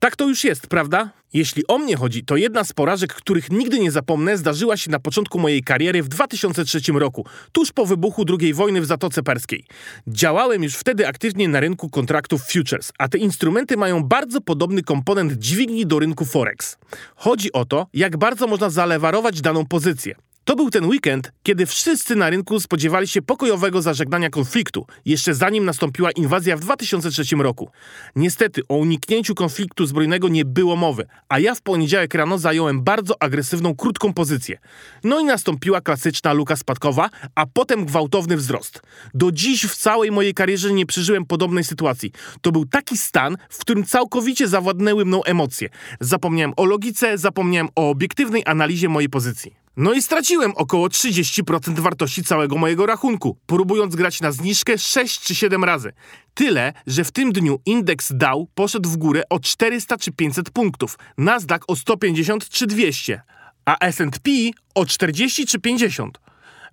Tak 0.00 0.16
to 0.16 0.28
już 0.28 0.44
jest, 0.44 0.66
prawda? 0.66 1.10
Jeśli 1.32 1.66
o 1.66 1.78
mnie 1.78 1.96
chodzi, 1.96 2.24
to 2.24 2.36
jedna 2.36 2.64
z 2.64 2.72
porażek, 2.72 3.14
których 3.14 3.50
nigdy 3.50 3.78
nie 3.78 3.90
zapomnę, 3.90 4.38
zdarzyła 4.38 4.76
się 4.76 4.90
na 4.90 4.98
początku 4.98 5.38
mojej 5.38 5.62
kariery 5.62 6.02
w 6.02 6.08
2003 6.08 6.80
roku, 6.92 7.26
tuż 7.52 7.72
po 7.72 7.86
wybuchu 7.86 8.24
II 8.40 8.54
wojny 8.54 8.80
w 8.80 8.86
Zatoce 8.86 9.22
Perskiej. 9.22 9.64
Działałem 10.06 10.62
już 10.62 10.74
wtedy 10.74 11.08
aktywnie 11.08 11.48
na 11.48 11.60
rynku 11.60 11.90
kontraktów 11.90 12.42
futures, 12.42 12.92
a 12.98 13.08
te 13.08 13.18
instrumenty 13.18 13.76
mają 13.76 14.02
bardzo 14.04 14.40
podobny 14.40 14.82
komponent 14.82 15.32
dźwigni 15.32 15.86
do 15.86 15.98
rynku 15.98 16.24
forex. 16.24 16.78
Chodzi 17.16 17.52
o 17.52 17.64
to, 17.64 17.86
jak 17.94 18.16
bardzo 18.16 18.46
można 18.46 18.70
zalewarować 18.70 19.40
daną 19.40 19.66
pozycję. 19.66 20.14
To 20.44 20.56
był 20.56 20.70
ten 20.70 20.84
weekend, 20.84 21.32
kiedy 21.42 21.66
wszyscy 21.66 22.16
na 22.16 22.30
rynku 22.30 22.60
spodziewali 22.60 23.08
się 23.08 23.22
pokojowego 23.22 23.82
zażegnania 23.82 24.30
konfliktu, 24.30 24.86
jeszcze 25.04 25.34
zanim 25.34 25.64
nastąpiła 25.64 26.10
inwazja 26.10 26.56
w 26.56 26.60
2003 26.60 27.36
roku. 27.36 27.70
Niestety 28.16 28.62
o 28.68 28.76
uniknięciu 28.76 29.34
konfliktu 29.34 29.86
zbrojnego 29.86 30.28
nie 30.28 30.44
było 30.44 30.76
mowy, 30.76 31.06
a 31.28 31.38
ja 31.38 31.54
w 31.54 31.62
poniedziałek 31.62 32.14
rano 32.14 32.38
zająłem 32.38 32.82
bardzo 32.82 33.22
agresywną, 33.22 33.76
krótką 33.76 34.12
pozycję. 34.12 34.58
No 35.04 35.20
i 35.20 35.24
nastąpiła 35.24 35.80
klasyczna 35.80 36.32
luka 36.32 36.56
spadkowa, 36.56 37.10
a 37.34 37.46
potem 37.46 37.84
gwałtowny 37.84 38.36
wzrost. 38.36 38.82
Do 39.14 39.32
dziś 39.32 39.66
w 39.66 39.76
całej 39.76 40.10
mojej 40.10 40.34
karierze 40.34 40.72
nie 40.72 40.86
przeżyłem 40.86 41.26
podobnej 41.26 41.64
sytuacji. 41.64 42.12
To 42.40 42.52
był 42.52 42.66
taki 42.66 42.96
stan, 42.96 43.36
w 43.50 43.58
którym 43.58 43.84
całkowicie 43.84 44.48
zawładnęły 44.48 45.04
mną 45.04 45.24
emocje. 45.24 45.68
Zapomniałem 46.00 46.52
o 46.56 46.64
logice, 46.64 47.18
zapomniałem 47.18 47.68
o 47.76 47.90
obiektywnej 47.90 48.42
analizie 48.46 48.88
mojej 48.88 49.08
pozycji. 49.08 49.59
No 49.76 49.92
i 49.92 50.02
straciłem 50.02 50.52
około 50.56 50.88
30% 50.88 51.80
wartości 51.80 52.24
całego 52.24 52.58
mojego 52.58 52.86
rachunku, 52.86 53.36
próbując 53.46 53.96
grać 53.96 54.20
na 54.20 54.32
zniżkę 54.32 54.78
6 54.78 55.20
czy 55.20 55.34
7 55.34 55.64
razy. 55.64 55.92
Tyle, 56.34 56.72
że 56.86 57.04
w 57.04 57.12
tym 57.12 57.32
dniu 57.32 57.60
indeks 57.66 58.12
Dow 58.14 58.48
poszedł 58.54 58.88
w 58.90 58.96
górę 58.96 59.22
o 59.30 59.40
400 59.40 59.96
czy 59.98 60.12
500 60.12 60.50
punktów, 60.50 60.98
Nasdaq 61.18 61.64
o 61.68 61.76
150 61.76 62.48
czy 62.48 62.66
200, 62.66 63.22
a 63.64 63.78
S&P 63.78 64.30
o 64.74 64.86
40 64.86 65.46
czy 65.46 65.60
50. 65.60 66.20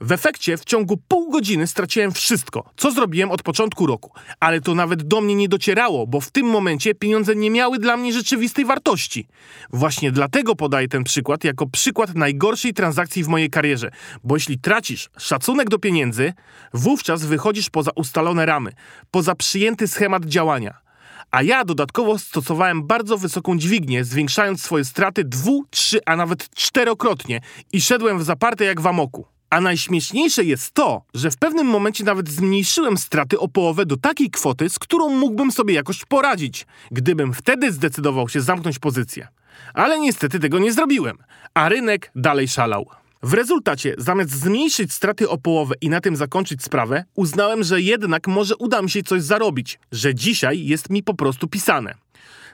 W 0.02 0.12
efekcie 0.12 0.58
w 0.58 0.66
ciągu 0.66 0.98
pół 1.08 1.32
godziny 1.32 1.68
straciłem 1.68 2.12
wszystko, 2.12 2.70
co 2.78 2.92
zrobiłem 2.92 3.32
od 3.32 3.44
początku 3.44 3.86
roku. 3.86 4.12
Ale 4.40 4.62
to 4.62 4.76
nawet 4.76 5.04
do 5.04 5.22
mnie 5.22 5.36
nie 5.36 5.50
docierało, 5.50 6.08
bo 6.08 6.22
w 6.22 6.32
tym 6.32 6.46
momencie 6.46 6.96
pieniądze 6.96 7.36
nie 7.36 7.52
miały 7.52 7.80
dla 7.80 7.98
mnie 7.98 8.14
rzeczywistej 8.14 8.66
wartości. 8.66 9.28
Właśnie 9.74 10.12
dlatego 10.12 10.56
podaję 10.56 10.88
ten 10.88 11.04
przykład 11.04 11.44
jako 11.44 11.68
przykład 11.68 12.16
najgorszej 12.16 12.74
transakcji 12.74 13.24
w 13.24 13.28
mojej 13.28 13.50
karierze, 13.50 13.92
bo 14.24 14.36
jeśli 14.36 14.60
tracisz 14.60 15.10
szacunek 15.18 15.70
do 15.70 15.80
pieniędzy, 15.80 16.34
wówczas 16.74 17.26
wychodzisz 17.26 17.70
poza 17.70 17.92
ustalone 17.96 18.46
ramy, 18.46 18.72
poza 19.12 19.36
przyjęty 19.36 19.88
schemat 19.88 20.26
działania 20.26 20.88
a 21.32 21.44
ja 21.44 21.66
dodatkowo 21.66 22.20
stosowałem 22.20 22.88
bardzo 22.88 23.18
wysoką 23.18 23.58
dźwignię, 23.58 24.04
zwiększając 24.04 24.64
swoje 24.64 24.86
straty 24.86 25.24
dwu, 25.24 25.66
trzy, 25.70 26.00
a 26.06 26.16
nawet 26.16 26.50
czterokrotnie 26.50 27.42
i 27.74 27.82
szedłem 27.82 28.20
w 28.20 28.24
zaparte 28.24 28.66
jak 28.66 28.82
w 28.82 28.88
amoku. 28.88 29.37
A 29.50 29.62
najśmieszniejsze 29.62 30.44
jest 30.44 30.74
to, 30.74 31.02
że 31.14 31.32
w 31.32 31.38
pewnym 31.38 31.68
momencie 31.68 32.04
nawet 32.04 32.30
zmniejszyłem 32.30 32.98
straty 32.98 33.40
o 33.40 33.48
połowę 33.48 33.86
do 33.86 33.98
takiej 33.98 34.30
kwoty, 34.30 34.70
z 34.70 34.80
którą 34.80 35.10
mógłbym 35.10 35.52
sobie 35.52 35.74
jakoś 35.74 36.06
poradzić, 36.06 36.66
gdybym 36.92 37.34
wtedy 37.34 37.72
zdecydował 37.72 38.30
się 38.30 38.42
zamknąć 38.42 38.80
pozycję. 38.80 39.28
Ale 39.74 40.00
niestety 40.00 40.40
tego 40.40 40.60
nie 40.60 40.74
zrobiłem, 40.74 41.18
a 41.54 41.70
rynek 41.70 42.12
dalej 42.16 42.48
szalał. 42.48 42.86
W 43.24 43.34
rezultacie, 43.34 43.96
zamiast 43.98 44.32
zmniejszyć 44.32 44.94
straty 44.94 45.30
o 45.30 45.38
połowę 45.38 45.76
i 45.82 45.90
na 45.90 46.02
tym 46.02 46.16
zakończyć 46.16 46.64
sprawę, 46.64 47.04
uznałem, 47.16 47.64
że 47.64 47.82
jednak 47.82 48.28
może 48.28 48.56
uda 48.56 48.82
mi 48.82 48.90
się 48.90 49.04
coś 49.04 49.24
zarobić, 49.24 49.80
że 49.92 50.16
dzisiaj 50.16 50.66
jest 50.66 50.90
mi 50.90 51.04
po 51.04 51.14
prostu 51.14 51.48
pisane. 51.48 51.96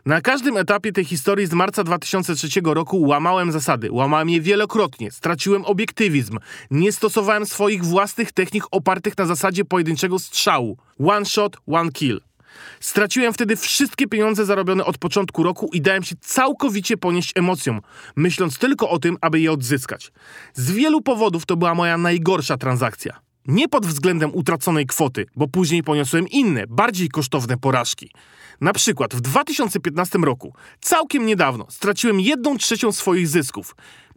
Na 0.05 0.21
każdym 0.21 0.57
etapie 0.57 0.91
tej 0.91 1.05
historii 1.05 1.47
z 1.47 1.53
marca 1.53 1.83
2003 1.83 2.61
roku 2.63 3.01
łamałem 3.01 3.51
zasady, 3.51 3.91
łamałem 3.91 4.29
je 4.29 4.41
wielokrotnie, 4.41 5.11
straciłem 5.11 5.65
obiektywizm, 5.65 6.37
nie 6.71 6.91
stosowałem 6.91 7.45
swoich 7.45 7.85
własnych 7.85 8.31
technik 8.31 8.63
opartych 8.71 9.17
na 9.17 9.25
zasadzie 9.25 9.65
pojedynczego 9.65 10.19
strzału. 10.19 10.77
One 11.07 11.25
shot, 11.25 11.57
one 11.67 11.91
kill. 11.91 12.21
Straciłem 12.79 13.33
wtedy 13.33 13.55
wszystkie 13.55 14.07
pieniądze 14.07 14.45
zarobione 14.45 14.85
od 14.85 14.97
początku 14.97 15.43
roku 15.43 15.69
i 15.73 15.81
dałem 15.81 16.03
się 16.03 16.15
całkowicie 16.21 16.97
ponieść 16.97 17.31
emocjom, 17.35 17.81
myśląc 18.15 18.57
tylko 18.57 18.89
o 18.89 18.99
tym, 18.99 19.17
aby 19.21 19.39
je 19.39 19.51
odzyskać. 19.51 20.11
Z 20.53 20.71
wielu 20.71 21.01
powodów 21.01 21.45
to 21.45 21.57
była 21.57 21.75
moja 21.75 21.97
najgorsza 21.97 22.57
transakcja. 22.57 23.19
Nie 23.47 23.69
pod 23.69 23.85
względem 23.85 24.31
utraconej 24.33 24.85
kwoty, 24.85 25.25
bo 25.35 25.47
później 25.47 25.83
poniosłem 25.83 26.27
inne, 26.27 26.67
bardziej 26.67 27.09
kosztowne 27.09 27.57
porażki. 27.57 28.11
Na 28.63 28.73
przykład 28.73 29.15
w 29.15 29.21
2015 29.21 30.19
roku, 30.19 30.53
całkiem 30.81 31.25
niedawno, 31.25 31.65
straciłem 31.69 32.19
jedną 32.19 32.57
trzecią 32.57 32.91
swoich 32.91 33.27
zysków. 33.27 33.75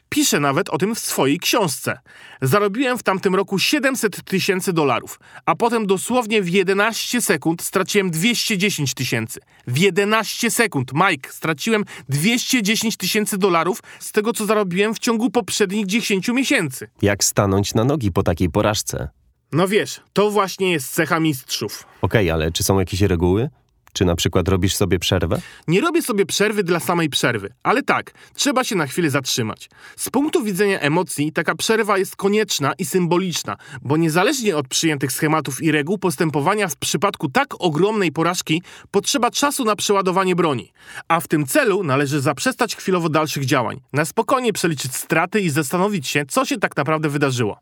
Piszę 0.09 0.41
nawet 0.41 0.69
o 0.69 0.79
tym 0.79 0.95
w 0.95 0.99
swojej 0.99 1.39
książce. 1.39 1.99
Zarobiłem 2.43 2.99
w 2.99 3.03
tamtym 3.03 3.35
roku 3.35 3.59
700 3.59 4.25
tysięcy 4.25 4.73
dolarów, 4.73 5.21
a 5.47 5.55
potem 5.55 5.87
dosłownie 5.87 6.43
w 6.43 6.49
11 6.49 7.23
sekund 7.23 7.63
straciłem 7.63 8.11
210 8.11 8.95
tysięcy. 8.95 9.41
W 9.67 9.79
11 9.79 10.51
sekund, 10.51 10.93
Mike, 10.95 11.33
straciłem 11.33 11.85
210 12.09 12.97
tysięcy 12.97 13.39
dolarów 13.39 13.83
z 14.01 14.13
tego, 14.13 14.33
co 14.33 14.47
zarobiłem 14.47 14.95
w 14.95 14.99
ciągu 14.99 15.31
poprzednich 15.31 15.87
10 15.87 16.29
miesięcy. 16.29 16.89
Jak 17.03 17.25
stanąć 17.25 17.75
na 17.75 17.85
nogi 17.85 18.13
po 18.13 18.23
takiej 18.23 18.51
porażce? 18.51 19.09
No 19.53 19.69
wiesz, 19.69 20.01
to 20.13 20.31
właśnie 20.31 20.73
jest 20.73 20.95
cecha 20.95 21.21
mistrzów. 21.21 21.87
Okej, 22.03 22.31
ale 22.31 22.53
czy 22.53 22.63
są 22.63 22.79
jakieś 22.79 23.01
reguły? 23.01 23.49
Czy 23.97 24.05
na 24.05 24.17
przykład 24.17 24.49
robisz 24.49 24.77
sobie 24.77 24.99
przerwę? 24.99 25.41
Nie 25.69 25.81
robię 25.81 26.03
sobie 26.03 26.27
przerwy 26.27 26.65
dla 26.65 26.81
samej 26.81 27.09
przerwy, 27.09 27.53
ale 27.63 27.83
tak, 27.83 28.13
trzeba 28.35 28.65
się 28.65 28.77
na 28.77 28.87
chwilę 28.87 29.11
zatrzymać. 29.11 29.71
Z 29.97 30.11
punktu 30.11 30.43
widzenia 30.43 30.81
emocji, 30.81 31.33
taka 31.33 31.55
przerwa 31.55 31.99
jest 31.99 32.17
konieczna 32.17 32.73
i 32.79 32.85
symboliczna, 32.85 33.57
bo 33.83 33.97
niezależnie 33.97 34.57
od 34.57 34.69
przyjętych 34.69 35.13
schematów 35.13 35.63
i 35.63 35.73
reguł 35.73 35.99
postępowania 35.99 36.69
w 36.69 36.77
przypadku 36.77 37.29
tak 37.29 37.55
ogromnej 37.59 38.13
porażki 38.13 38.63
potrzeba 38.91 39.31
czasu 39.31 39.65
na 39.65 39.77
przeładowanie 39.77 40.37
broni. 40.37 40.73
A 41.09 41.21
w 41.21 41.29
tym 41.29 41.47
celu 41.47 41.83
należy 41.83 42.21
zaprzestać 42.21 42.77
chwilowo 42.77 43.09
dalszych 43.09 43.45
działań, 43.45 43.81
na 43.93 44.05
spokojnie 44.05 44.53
przeliczyć 44.53 44.95
straty 44.95 45.41
i 45.41 45.51
zastanowić 45.51 46.09
się, 46.09 46.25
co 46.29 46.45
się 46.45 46.59
tak 46.59 46.77
naprawdę 46.77 47.09
wydarzyło. 47.09 47.59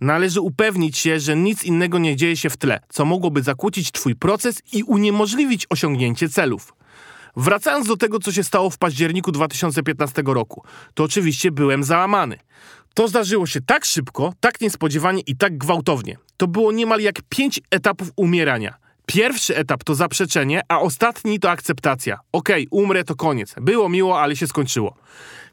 Należy 0.00 0.40
upewnić 0.40 0.98
się, 0.98 1.20
że 1.20 1.36
nic 1.36 1.64
innego 1.64 1.98
nie 1.98 2.16
dzieje 2.16 2.36
się 2.36 2.50
w 2.50 2.56
tle, 2.56 2.80
co 2.88 3.04
mogłoby 3.04 3.42
zakłócić 3.42 3.92
Twój 3.92 4.16
proces 4.16 4.62
i 4.72 4.82
uniemożliwić 4.82 5.66
osiągnięcie 5.70 6.28
celów. 6.28 6.74
Wracając 7.36 7.86
do 7.86 7.96
tego, 7.96 8.18
co 8.18 8.32
się 8.32 8.44
stało 8.44 8.70
w 8.70 8.78
październiku 8.78 9.32
2015 9.32 10.22
roku, 10.26 10.64
to 10.94 11.04
oczywiście 11.04 11.50
byłem 11.50 11.84
załamany. 11.84 12.38
To 12.94 13.08
zdarzyło 13.08 13.46
się 13.46 13.60
tak 13.60 13.84
szybko, 13.84 14.32
tak 14.40 14.60
niespodziewanie 14.60 15.22
i 15.26 15.36
tak 15.36 15.58
gwałtownie. 15.58 16.16
To 16.36 16.46
było 16.46 16.72
niemal 16.72 17.00
jak 17.00 17.22
pięć 17.28 17.60
etapów 17.70 18.12
umierania. 18.16 18.74
Pierwszy 19.06 19.56
etap 19.56 19.84
to 19.84 19.94
zaprzeczenie, 19.94 20.60
a 20.68 20.80
ostatni 20.80 21.40
to 21.40 21.50
akceptacja. 21.50 22.18
Okej, 22.32 22.66
okay, 22.70 22.82
umrę 22.82 23.04
to 23.04 23.14
koniec. 23.14 23.54
Było 23.60 23.88
miło, 23.88 24.20
ale 24.20 24.36
się 24.36 24.46
skończyło. 24.46 24.96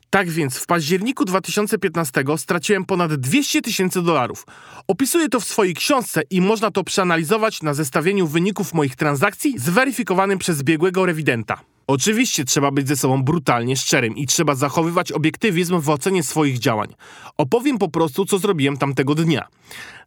Tak 0.09 0.29
więc 0.29 0.57
w 0.57 0.65
październiku 0.65 1.25
2015 1.25 2.23
straciłem 2.37 2.85
ponad 2.85 3.15
200 3.15 3.61
tysięcy 3.61 4.01
dolarów. 4.01 4.45
Opisuję 4.87 5.29
to 5.29 5.39
w 5.39 5.45
swojej 5.45 5.73
książce 5.73 6.21
i 6.29 6.41
można 6.41 6.71
to 6.71 6.83
przeanalizować 6.83 7.63
na 7.63 7.73
zestawieniu 7.73 8.27
wyników 8.27 8.73
moich 8.73 8.95
transakcji 8.95 9.59
zweryfikowanym 9.59 10.39
przez 10.39 10.63
biegłego 10.63 11.05
rewidenta. 11.05 11.61
Oczywiście 11.87 12.45
trzeba 12.45 12.71
być 12.71 12.87
ze 12.87 12.95
sobą 12.95 13.23
brutalnie 13.23 13.77
szczerym 13.77 14.17
i 14.17 14.25
trzeba 14.25 14.55
zachowywać 14.55 15.11
obiektywizm 15.11 15.79
w 15.79 15.89
ocenie 15.89 16.23
swoich 16.23 16.59
działań. 16.59 16.95
Opowiem 17.37 17.77
po 17.77 17.89
prostu, 17.89 18.25
co 18.25 18.39
zrobiłem 18.39 18.77
tamtego 18.77 19.15
dnia. 19.15 19.47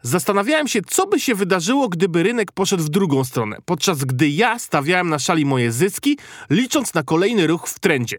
Zastanawiałem 0.03 0.69
się, 0.69 0.81
co 0.83 1.07
by 1.07 1.21
się 1.21 1.35
wydarzyło, 1.35 1.89
gdyby 1.89 2.23
rynek 2.23 2.53
poszedł 2.53 2.83
w 2.83 2.89
drugą 2.89 3.25
stronę, 3.25 3.57
podczas 3.65 4.05
gdy 4.05 4.29
ja 4.29 4.59
stawiałem 4.59 5.09
na 5.09 5.19
szali 5.19 5.45
moje 5.45 5.73
zyski, 5.73 6.19
licząc 6.51 6.95
na 6.95 7.03
kolejny 7.03 7.47
ruch 7.47 7.69
w 7.69 7.79
trendzie. 7.79 8.19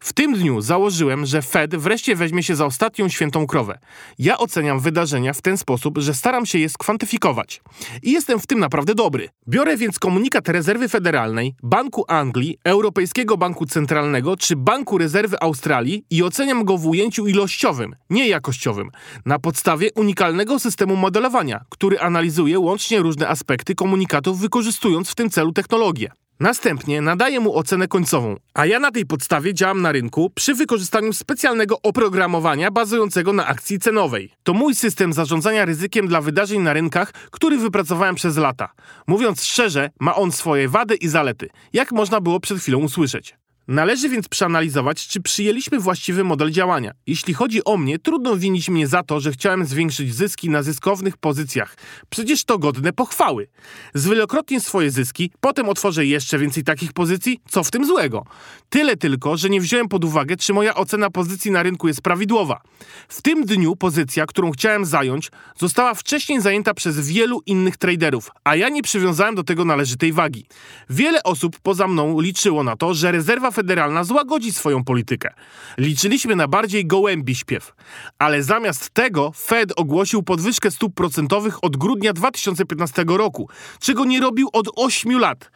W 0.00 0.12
tym 0.12 0.34
dniu 0.34 0.60
założyłem, 0.60 1.26
że 1.26 1.42
Fed 1.42 1.76
wreszcie 1.76 2.16
weźmie 2.16 2.42
się 2.42 2.56
za 2.56 2.66
ostatnią 2.66 3.08
świętą 3.08 3.46
krowę. 3.46 3.78
Ja 4.18 4.38
oceniam 4.38 4.80
wydarzenia 4.80 5.32
w 5.32 5.42
ten 5.42 5.58
sposób, 5.58 5.98
że 5.98 6.14
staram 6.14 6.46
się 6.46 6.58
je 6.58 6.68
skwantyfikować. 6.68 7.62
I 8.02 8.12
jestem 8.12 8.40
w 8.40 8.46
tym 8.46 8.58
naprawdę 8.58 8.94
dobry. 8.94 9.28
Biorę 9.48 9.76
więc 9.76 9.98
komunikat 9.98 10.48
Rezerwy 10.48 10.88
Federalnej, 10.88 11.54
Banku 11.62 12.04
Anglii, 12.08 12.58
Europejskiego 13.02 13.36
Banku 13.36 13.66
Centralnego 13.66 14.36
czy 14.36 14.56
Banku 14.56 14.98
Rezerwy 14.98 15.40
Australii 15.40 16.04
i 16.10 16.22
oceniam 16.22 16.64
go 16.64 16.78
w 16.78 16.86
ujęciu 16.86 17.26
ilościowym, 17.26 17.94
nie 18.10 18.28
jakościowym, 18.28 18.90
na 19.26 19.38
podstawie 19.38 19.90
unikalnego 19.96 20.58
systemu 20.58 20.96
modelowania 20.96 21.64
który 21.70 21.98
analizuje 21.98 22.58
łącznie 22.58 22.98
różne 22.98 23.28
aspekty 23.28 23.74
komunikatów, 23.74 24.40
wykorzystując 24.40 25.10
w 25.10 25.14
tym 25.14 25.30
celu 25.30 25.52
technologię. 25.52 26.10
Następnie 26.42 27.00
nadaję 27.00 27.40
mu 27.40 27.56
ocenę 27.56 27.88
końcową, 27.88 28.36
a 28.54 28.66
ja 28.66 28.80
na 28.80 28.90
tej 28.90 29.06
podstawie 29.06 29.54
działam 29.54 29.82
na 29.82 29.92
rynku 29.92 30.30
przy 30.34 30.54
wykorzystaniu 30.54 31.12
specjalnego 31.12 31.76
oprogramowania 31.82 32.70
bazującego 32.70 33.32
na 33.32 33.46
akcji 33.46 33.78
cenowej. 33.78 34.30
To 34.42 34.54
mój 34.54 34.74
system 34.74 35.12
zarządzania 35.12 35.64
ryzykiem 35.64 36.08
dla 36.08 36.20
wydarzeń 36.20 36.60
na 36.60 36.72
rynkach, 36.72 37.12
który 37.12 37.58
wypracowałem 37.58 38.14
przez 38.14 38.36
lata. 38.36 38.72
Mówiąc 39.06 39.44
szczerze, 39.44 39.90
ma 40.00 40.14
on 40.14 40.32
swoje 40.32 40.68
wady 40.68 40.94
i 40.94 41.08
zalety, 41.08 41.48
jak 41.72 41.92
można 41.92 42.20
było 42.20 42.40
przed 42.40 42.58
chwilą 42.58 42.78
usłyszeć. 42.78 43.34
Należy 43.68 44.08
więc 44.08 44.28
przeanalizować, 44.28 45.06
czy 45.08 45.20
przyjęliśmy 45.20 45.78
właściwy 45.78 46.24
model 46.24 46.50
działania. 46.50 46.92
Jeśli 47.06 47.34
chodzi 47.34 47.64
o 47.64 47.76
mnie, 47.76 47.98
trudno 47.98 48.36
winić 48.36 48.68
mnie 48.68 48.86
za 48.86 49.02
to, 49.02 49.20
że 49.20 49.32
chciałem 49.32 49.66
zwiększyć 49.66 50.14
zyski 50.14 50.50
na 50.50 50.62
zyskownych 50.62 51.16
pozycjach. 51.16 51.76
Przecież 52.10 52.44
to 52.44 52.58
godne 52.58 52.92
pochwały. 52.92 53.48
Zwielokrotnię 53.94 54.60
swoje 54.60 54.90
zyski, 54.90 55.30
potem 55.40 55.68
otworzę 55.68 56.06
jeszcze 56.06 56.38
więcej 56.38 56.64
takich 56.64 56.92
pozycji, 56.92 57.40
co 57.48 57.64
w 57.64 57.70
tym 57.70 57.86
złego? 57.86 58.24
Tyle 58.68 58.96
tylko, 58.96 59.36
że 59.36 59.50
nie 59.50 59.60
wziąłem 59.60 59.88
pod 59.88 60.04
uwagę, 60.04 60.36
czy 60.36 60.52
moja 60.52 60.74
ocena 60.74 61.10
pozycji 61.10 61.50
na 61.50 61.62
rynku 61.62 61.88
jest 61.88 62.02
prawidłowa. 62.02 62.60
W 63.08 63.22
tym 63.22 63.44
dniu 63.44 63.76
pozycja, 63.76 64.26
którą 64.26 64.50
chciałem 64.50 64.84
zająć, 64.84 65.30
została 65.58 65.94
wcześniej 65.94 66.40
zajęta 66.40 66.74
przez 66.74 67.08
wielu 67.08 67.40
innych 67.46 67.76
traderów, 67.76 68.30
a 68.44 68.56
ja 68.56 68.68
nie 68.68 68.82
przywiązałem 68.82 69.34
do 69.34 69.44
tego 69.44 69.64
należytej 69.64 70.12
wagi. 70.12 70.46
Wiele 70.90 71.22
osób 71.22 71.60
poza 71.62 71.88
mną 71.88 72.20
liczyło 72.20 72.62
na 72.62 72.76
to, 72.76 72.94
że 72.94 73.12
rezerwa 73.12 73.51
federalna 73.52 74.04
złagodzi 74.04 74.52
swoją 74.52 74.84
politykę. 74.84 75.34
Liczyliśmy 75.78 76.36
na 76.36 76.48
bardziej 76.48 76.86
gołębi 76.86 77.34
śpiew. 77.34 77.74
Ale 78.18 78.42
zamiast 78.42 78.90
tego 78.90 79.32
Fed 79.32 79.72
ogłosił 79.76 80.22
podwyżkę 80.22 80.70
stóp 80.70 80.94
procentowych 80.94 81.64
od 81.64 81.76
grudnia 81.76 82.12
2015 82.12 83.04
roku, 83.06 83.48
czego 83.80 84.04
nie 84.04 84.20
robił 84.20 84.48
od 84.52 84.66
8 84.76 85.18
lat. 85.18 85.50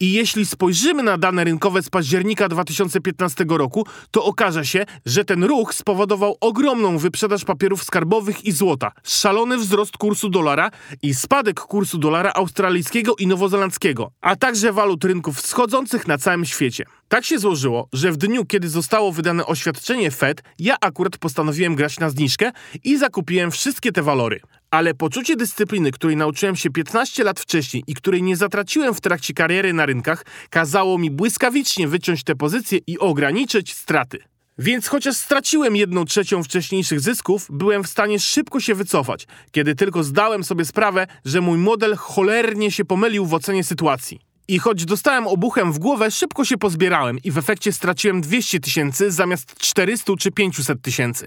I 0.00 0.12
jeśli 0.12 0.46
spojrzymy 0.46 1.02
na 1.02 1.18
dane 1.18 1.44
rynkowe 1.44 1.82
z 1.82 1.90
października 1.90 2.48
2015 2.48 3.44
roku, 3.48 3.86
to 4.10 4.24
okaże 4.24 4.66
się, 4.66 4.86
że 5.06 5.24
ten 5.24 5.44
ruch 5.44 5.74
spowodował 5.74 6.36
ogromną 6.40 6.98
wyprzedaż 6.98 7.44
papierów 7.44 7.84
skarbowych 7.84 8.44
i 8.44 8.52
złota, 8.52 8.92
szalony 9.04 9.58
wzrost 9.58 9.96
kursu 9.96 10.28
dolara 10.28 10.70
i 11.02 11.14
spadek 11.14 11.60
kursu 11.60 11.98
dolara 11.98 12.32
australijskiego 12.32 13.16
i 13.18 13.26
nowozelandzkiego, 13.26 14.10
a 14.20 14.36
także 14.36 14.72
walut 14.72 15.04
rynków 15.04 15.36
wschodzących 15.36 16.08
na 16.08 16.18
całym 16.18 16.44
świecie. 16.44 16.84
Tak 17.08 17.24
się 17.24 17.38
złożyło, 17.38 17.88
że 17.92 18.12
w 18.12 18.16
dniu, 18.16 18.44
kiedy 18.44 18.68
zostało 18.68 19.12
wydane 19.12 19.46
oświadczenie 19.46 20.10
Fed, 20.10 20.42
ja 20.58 20.76
akurat 20.80 21.18
postanowiłem 21.18 21.74
grać 21.74 21.98
na 21.98 22.10
zniżkę 22.10 22.52
i 22.84 22.98
zakupiłem 22.98 23.50
wszystkie 23.50 23.92
te 23.92 24.02
walory. 24.02 24.40
Ale 24.70 24.94
poczucie 24.94 25.36
dyscypliny, 25.36 25.92
której 25.92 26.16
nauczyłem 26.16 26.56
się 26.56 26.70
15 26.70 27.24
lat 27.24 27.40
wcześniej 27.40 27.84
i 27.86 27.94
której 27.94 28.22
nie 28.22 28.36
zatraciłem 28.36 28.94
w 28.94 29.00
trakcie 29.00 29.34
kariery 29.34 29.72
na 29.72 29.86
rynkach, 29.86 30.24
kazało 30.50 30.98
mi 30.98 31.10
błyskawicznie 31.10 31.88
wyciąć 31.88 32.24
te 32.24 32.36
pozycje 32.36 32.78
i 32.86 32.98
ograniczyć 32.98 33.74
straty. 33.74 34.18
Więc 34.58 34.86
chociaż 34.86 35.16
straciłem 35.16 35.76
jedną 35.76 36.04
trzecią 36.04 36.42
wcześniejszych 36.42 37.00
zysków, 37.00 37.46
byłem 37.50 37.84
w 37.84 37.88
stanie 37.88 38.20
szybko 38.20 38.60
się 38.60 38.74
wycofać, 38.74 39.26
kiedy 39.50 39.74
tylko 39.74 40.04
zdałem 40.04 40.44
sobie 40.44 40.64
sprawę, 40.64 41.06
że 41.24 41.40
mój 41.40 41.58
model 41.58 41.96
cholernie 41.96 42.70
się 42.70 42.84
pomylił 42.84 43.26
w 43.26 43.34
ocenie 43.34 43.64
sytuacji. 43.64 44.27
I 44.50 44.58
choć 44.58 44.84
dostałem 44.84 45.26
obuchem 45.26 45.72
w 45.72 45.78
głowę, 45.78 46.10
szybko 46.10 46.44
się 46.44 46.58
pozbierałem 46.58 47.18
i 47.24 47.30
w 47.30 47.38
efekcie 47.38 47.72
straciłem 47.72 48.20
200 48.20 48.60
tysięcy 48.60 49.12
zamiast 49.12 49.54
400 49.58 50.12
czy 50.18 50.30
500 50.30 50.82
tysięcy. 50.82 51.26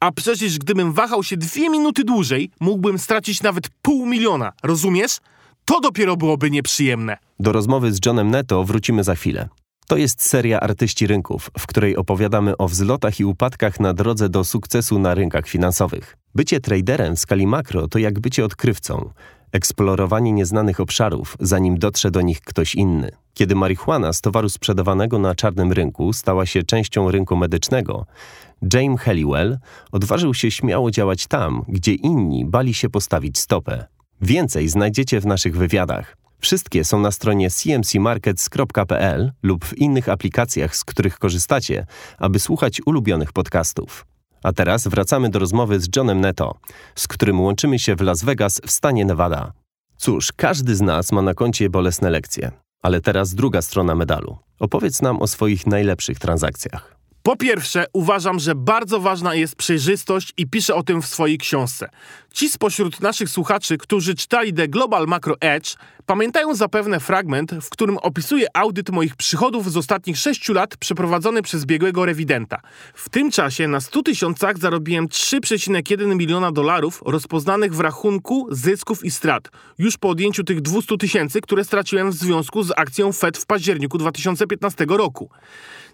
A 0.00 0.12
przecież 0.12 0.58
gdybym 0.58 0.92
wahał 0.92 1.22
się 1.22 1.36
dwie 1.36 1.70
minuty 1.70 2.04
dłużej, 2.04 2.50
mógłbym 2.60 2.98
stracić 2.98 3.42
nawet 3.42 3.68
pół 3.82 4.06
miliona, 4.06 4.52
rozumiesz? 4.62 5.18
To 5.64 5.80
dopiero 5.80 6.16
byłoby 6.16 6.50
nieprzyjemne. 6.50 7.16
Do 7.40 7.52
rozmowy 7.52 7.92
z 7.92 7.98
Johnem 8.06 8.30
Netto 8.30 8.64
wrócimy 8.64 9.04
za 9.04 9.14
chwilę. 9.14 9.48
To 9.86 9.96
jest 9.96 10.22
seria 10.22 10.60
Artyści 10.60 11.06
Rynków, 11.06 11.50
w 11.58 11.66
której 11.66 11.96
opowiadamy 11.96 12.56
o 12.56 12.68
wzlotach 12.68 13.20
i 13.20 13.24
upadkach 13.24 13.80
na 13.80 13.94
drodze 13.94 14.28
do 14.28 14.44
sukcesu 14.44 14.98
na 14.98 15.14
rynkach 15.14 15.48
finansowych. 15.48 16.16
Bycie 16.34 16.60
traderem 16.60 17.16
w 17.16 17.20
skali 17.20 17.46
makro 17.46 17.88
to 17.88 17.98
jak 17.98 18.20
bycie 18.20 18.44
odkrywcą 18.44 19.10
eksplorowanie 19.52 20.32
nieznanych 20.32 20.80
obszarów, 20.80 21.36
zanim 21.40 21.78
dotrze 21.78 22.10
do 22.10 22.20
nich 22.20 22.40
ktoś 22.40 22.74
inny. 22.74 23.10
Kiedy 23.34 23.54
marihuana 23.54 24.12
z 24.12 24.20
towaru 24.20 24.48
sprzedawanego 24.48 25.18
na 25.18 25.34
czarnym 25.34 25.72
rynku 25.72 26.12
stała 26.12 26.46
się 26.46 26.62
częścią 26.62 27.10
rynku 27.10 27.36
medycznego, 27.36 28.06
James 28.74 29.00
Halliwell 29.00 29.58
odważył 29.92 30.34
się 30.34 30.50
śmiało 30.50 30.90
działać 30.90 31.26
tam, 31.26 31.64
gdzie 31.68 31.94
inni 31.94 32.44
bali 32.44 32.74
się 32.74 32.90
postawić 32.90 33.38
stopę. 33.38 33.86
Więcej 34.20 34.68
znajdziecie 34.68 35.20
w 35.20 35.26
naszych 35.26 35.56
wywiadach. 35.56 36.16
Wszystkie 36.40 36.84
są 36.84 37.00
na 37.00 37.10
stronie 37.10 37.50
cmcmarkets.pl 37.50 39.32
lub 39.42 39.64
w 39.64 39.78
innych 39.78 40.08
aplikacjach, 40.08 40.76
z 40.76 40.84
których 40.84 41.18
korzystacie, 41.18 41.86
aby 42.18 42.38
słuchać 42.38 42.80
ulubionych 42.86 43.32
podcastów. 43.32 44.11
A 44.42 44.52
teraz 44.52 44.86
wracamy 44.88 45.30
do 45.30 45.38
rozmowy 45.38 45.80
z 45.80 45.88
Johnem 45.96 46.20
Netto, 46.20 46.54
z 46.94 47.08
którym 47.08 47.40
łączymy 47.40 47.78
się 47.78 47.96
w 47.96 48.00
Las 48.00 48.24
Vegas 48.24 48.60
w 48.66 48.70
stanie 48.70 49.04
Nevada. 49.04 49.52
Cóż, 49.96 50.32
każdy 50.36 50.76
z 50.76 50.80
nas 50.80 51.12
ma 51.12 51.22
na 51.22 51.34
koncie 51.34 51.70
bolesne 51.70 52.10
lekcje, 52.10 52.52
ale 52.82 53.00
teraz 53.00 53.34
druga 53.34 53.62
strona 53.62 53.94
medalu. 53.94 54.38
Opowiedz 54.60 55.02
nam 55.02 55.22
o 55.22 55.26
swoich 55.26 55.66
najlepszych 55.66 56.18
transakcjach. 56.18 57.01
Po 57.22 57.36
pierwsze, 57.36 57.86
uważam, 57.92 58.38
że 58.38 58.54
bardzo 58.54 59.00
ważna 59.00 59.34
jest 59.34 59.56
przejrzystość 59.56 60.32
i 60.36 60.46
piszę 60.46 60.74
o 60.74 60.82
tym 60.82 61.02
w 61.02 61.06
swojej 61.06 61.38
książce. 61.38 61.88
Ci 62.32 62.48
spośród 62.48 63.00
naszych 63.00 63.28
słuchaczy, 63.30 63.78
którzy 63.78 64.14
czytali 64.14 64.54
The 64.54 64.68
Global 64.68 65.06
Macro 65.06 65.36
Edge, 65.40 65.76
pamiętają 66.06 66.54
zapewne 66.54 67.00
fragment, 67.00 67.52
w 67.62 67.70
którym 67.70 67.98
opisuję 67.98 68.46
audyt 68.54 68.90
moich 68.90 69.16
przychodów 69.16 69.72
z 69.72 69.76
ostatnich 69.76 70.18
6 70.18 70.48
lat 70.48 70.76
przeprowadzony 70.76 71.42
przez 71.42 71.64
biegłego 71.64 72.06
rewidenta. 72.06 72.60
W 72.94 73.08
tym 73.08 73.30
czasie 73.30 73.68
na 73.68 73.80
100 73.80 74.02
tysiącach 74.02 74.58
zarobiłem 74.58 75.08
3,1 75.08 76.16
miliona 76.16 76.52
dolarów 76.52 77.02
rozpoznanych 77.06 77.74
w 77.74 77.80
rachunku 77.80 78.48
zysków 78.50 79.04
i 79.04 79.10
strat, 79.10 79.48
już 79.78 79.96
po 79.96 80.08
odjęciu 80.08 80.44
tych 80.44 80.60
200 80.60 80.96
tysięcy, 80.96 81.40
które 81.40 81.64
straciłem 81.64 82.10
w 82.10 82.14
związku 82.14 82.62
z 82.62 82.72
akcją 82.76 83.12
Fed 83.12 83.38
w 83.38 83.46
październiku 83.46 83.98
2015 83.98 84.86
roku. 84.88 85.30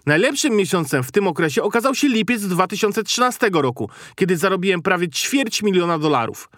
Najlepszym 0.05 0.55
miesiącem 0.55 1.03
w 1.03 1.11
tym 1.11 1.27
okresie 1.27 1.63
okazał 1.63 1.95
się 1.95 2.07
lipiec 2.07 2.41
2013 2.41 3.49
roku, 3.53 3.89
kiedy 4.15 4.37
zarobiłem 4.37 4.81
prawie 4.81 5.09
ćwierć 5.09 5.63
miliona 5.63 5.99
dolarów. 5.99 6.49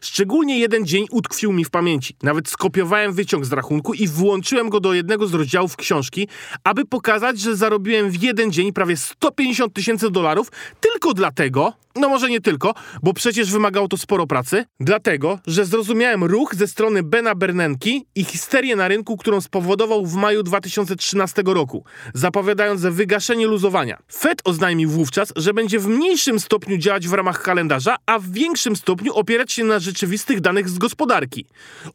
Szczególnie 0.00 0.58
jeden 0.58 0.86
dzień 0.86 1.06
utkwił 1.10 1.52
mi 1.52 1.64
w 1.64 1.70
pamięci. 1.70 2.16
Nawet 2.22 2.48
skopiowałem 2.48 3.12
wyciąg 3.12 3.44
z 3.44 3.52
rachunku 3.52 3.94
i 3.94 4.08
włączyłem 4.08 4.68
go 4.68 4.80
do 4.80 4.94
jednego 4.94 5.26
z 5.26 5.34
rozdziałów 5.34 5.76
książki, 5.76 6.28
aby 6.64 6.84
pokazać, 6.84 7.40
że 7.40 7.56
zarobiłem 7.56 8.10
w 8.10 8.22
jeden 8.22 8.52
dzień 8.52 8.72
prawie 8.72 8.96
150 8.96 9.74
tysięcy 9.74 10.10
dolarów 10.10 10.48
tylko 10.80 11.14
dlatego, 11.14 11.72
no 11.96 12.08
może 12.08 12.30
nie 12.30 12.40
tylko, 12.40 12.74
bo 13.02 13.12
przecież 13.12 13.50
wymagało 13.52 13.88
to 13.88 13.96
sporo 13.96 14.26
pracy, 14.26 14.64
dlatego, 14.80 15.38
że 15.46 15.64
zrozumiałem 15.64 16.24
ruch 16.24 16.54
ze 16.54 16.66
strony 16.66 17.02
Bena 17.02 17.34
Bernanke 17.34 17.90
i 18.14 18.24
histerię 18.24 18.76
na 18.76 18.88
rynku, 18.88 19.16
którą 19.16 19.40
spowodował 19.40 20.06
w 20.06 20.14
maju 20.14 20.42
2013 20.42 21.42
roku, 21.46 21.84
zapowiadając 22.14 22.80
wygaszenie 22.90 23.46
luzowania. 23.46 23.98
Fed 24.12 24.40
oznajmił 24.44 24.90
wówczas, 24.90 25.32
że 25.36 25.54
będzie 25.54 25.78
w 25.78 25.86
mniejszym 25.86 26.40
stopniu 26.40 26.78
działać 26.78 27.08
w 27.08 27.12
ramach 27.12 27.42
kalendarza, 27.42 27.96
a 28.06 28.18
w 28.18 28.30
większym 28.30 28.76
stopniu 28.76 29.14
opierać 29.14 29.52
się 29.52 29.64
na 29.64 29.78
rzeczywistych 29.78 30.40
danych 30.40 30.68
z 30.68 30.78
gospodarki. 30.78 31.46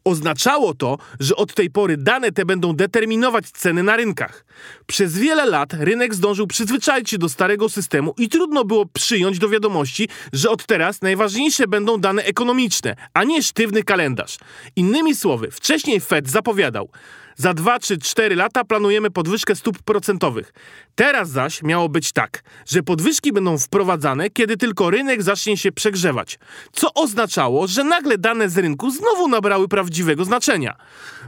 Oznaczało 0.04 0.74
to, 0.74 0.98
że 1.20 1.36
od 1.36 1.54
tej 1.54 1.70
pory 1.70 1.96
dane 1.96 2.32
te 2.32 2.44
będą 2.44 2.72
determinować 2.76 3.50
ceny 3.50 3.82
na 3.82 3.96
rynkach. 3.96 4.44
Przez 4.86 5.18
wiele 5.18 5.46
lat 5.46 5.72
rynek 5.72 6.14
zdążył 6.14 6.46
przyzwyczaić 6.46 7.10
się 7.10 7.18
do 7.18 7.28
starego 7.28 7.68
systemu 7.68 8.14
i 8.18 8.28
trudno 8.28 8.64
było 8.64 8.86
przyjąć 8.86 9.38
do 9.38 9.48
wiadomości, 9.48 10.08
że 10.32 10.50
od 10.50 10.66
teraz 10.66 11.02
najważniejsze 11.02 11.68
będą 11.68 12.00
dane 12.00 12.24
ekonomiczne, 12.24 12.96
a 13.14 13.24
nie 13.24 13.42
sztywny 13.42 13.82
kalendarz. 13.82 14.38
Innymi 14.76 15.14
słowy, 15.14 15.50
wcześniej 15.50 16.00
Fed 16.00 16.30
zapowiadał, 16.30 16.88
za 17.36 17.54
2 17.54 17.78
czy 17.78 17.98
4 17.98 18.36
lata 18.36 18.64
planujemy 18.64 19.10
podwyżkę 19.10 19.54
stóp 19.54 19.82
procentowych. 19.82 20.52
Teraz 20.94 21.30
zaś 21.30 21.62
miało 21.62 21.88
być 21.88 22.12
tak, 22.12 22.42
że 22.66 22.82
podwyżki 22.82 23.32
będą 23.32 23.58
wprowadzane, 23.58 24.30
kiedy 24.30 24.56
tylko 24.56 24.90
rynek 24.90 25.22
zacznie 25.22 25.56
się 25.56 25.72
przegrzewać. 25.72 26.38
Co 26.72 26.94
oznaczało, 26.94 27.66
że 27.66 27.84
nagle 27.84 28.18
dane 28.18 28.48
z 28.48 28.58
rynku 28.58 28.90
znowu 28.90 29.28
nabrały 29.28 29.68
prawdziwego 29.68 30.24
znaczenia. 30.24 30.76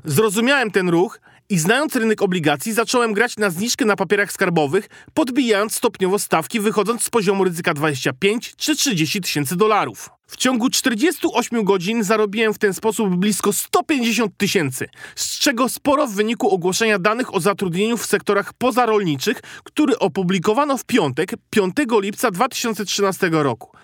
Zrozumiałem 0.04 0.70
ten 0.70 0.88
ruch 0.88 1.20
i 1.48 1.58
znając 1.58 1.96
rynek 1.96 2.22
obligacji, 2.22 2.72
zacząłem 2.72 3.12
grać 3.12 3.36
na 3.36 3.50
zniżkę 3.50 3.84
na 3.84 3.96
papierach 3.96 4.32
skarbowych, 4.32 4.88
podbijając 5.14 5.74
stopniowo 5.74 6.18
stawki, 6.18 6.60
wychodząc 6.60 7.02
z 7.02 7.10
poziomu 7.10 7.44
ryzyka 7.44 7.74
25 7.74 8.54
czy 8.56 8.76
30 8.76 9.20
tysięcy 9.20 9.56
dolarów. 9.56 10.10
W 10.26 10.36
ciągu 10.36 10.70
48 10.70 11.64
godzin 11.64 12.04
zarobiłem 12.04 12.54
w 12.54 12.58
ten 12.58 12.74
sposób 12.74 13.16
blisko 13.16 13.52
150 13.52 14.36
tysięcy, 14.36 14.88
z 15.16 15.38
czego 15.38 15.68
sporo 15.68 16.06
w 16.06 16.14
wyniku 16.14 16.50
ogłoszenia 16.50 16.98
danych 16.98 17.34
o 17.34 17.40
zatrudnieniu 17.40 17.96
w 17.96 18.06
sektorach 18.06 18.52
pozarolniczych, 18.52 19.40
który 19.64 19.98
opublikowano 19.98 20.76
w 20.76 20.84
piątek, 20.84 21.30
5 21.50 21.74
lipca 22.02 22.30
2013 22.30 23.28
roku. 23.32 23.76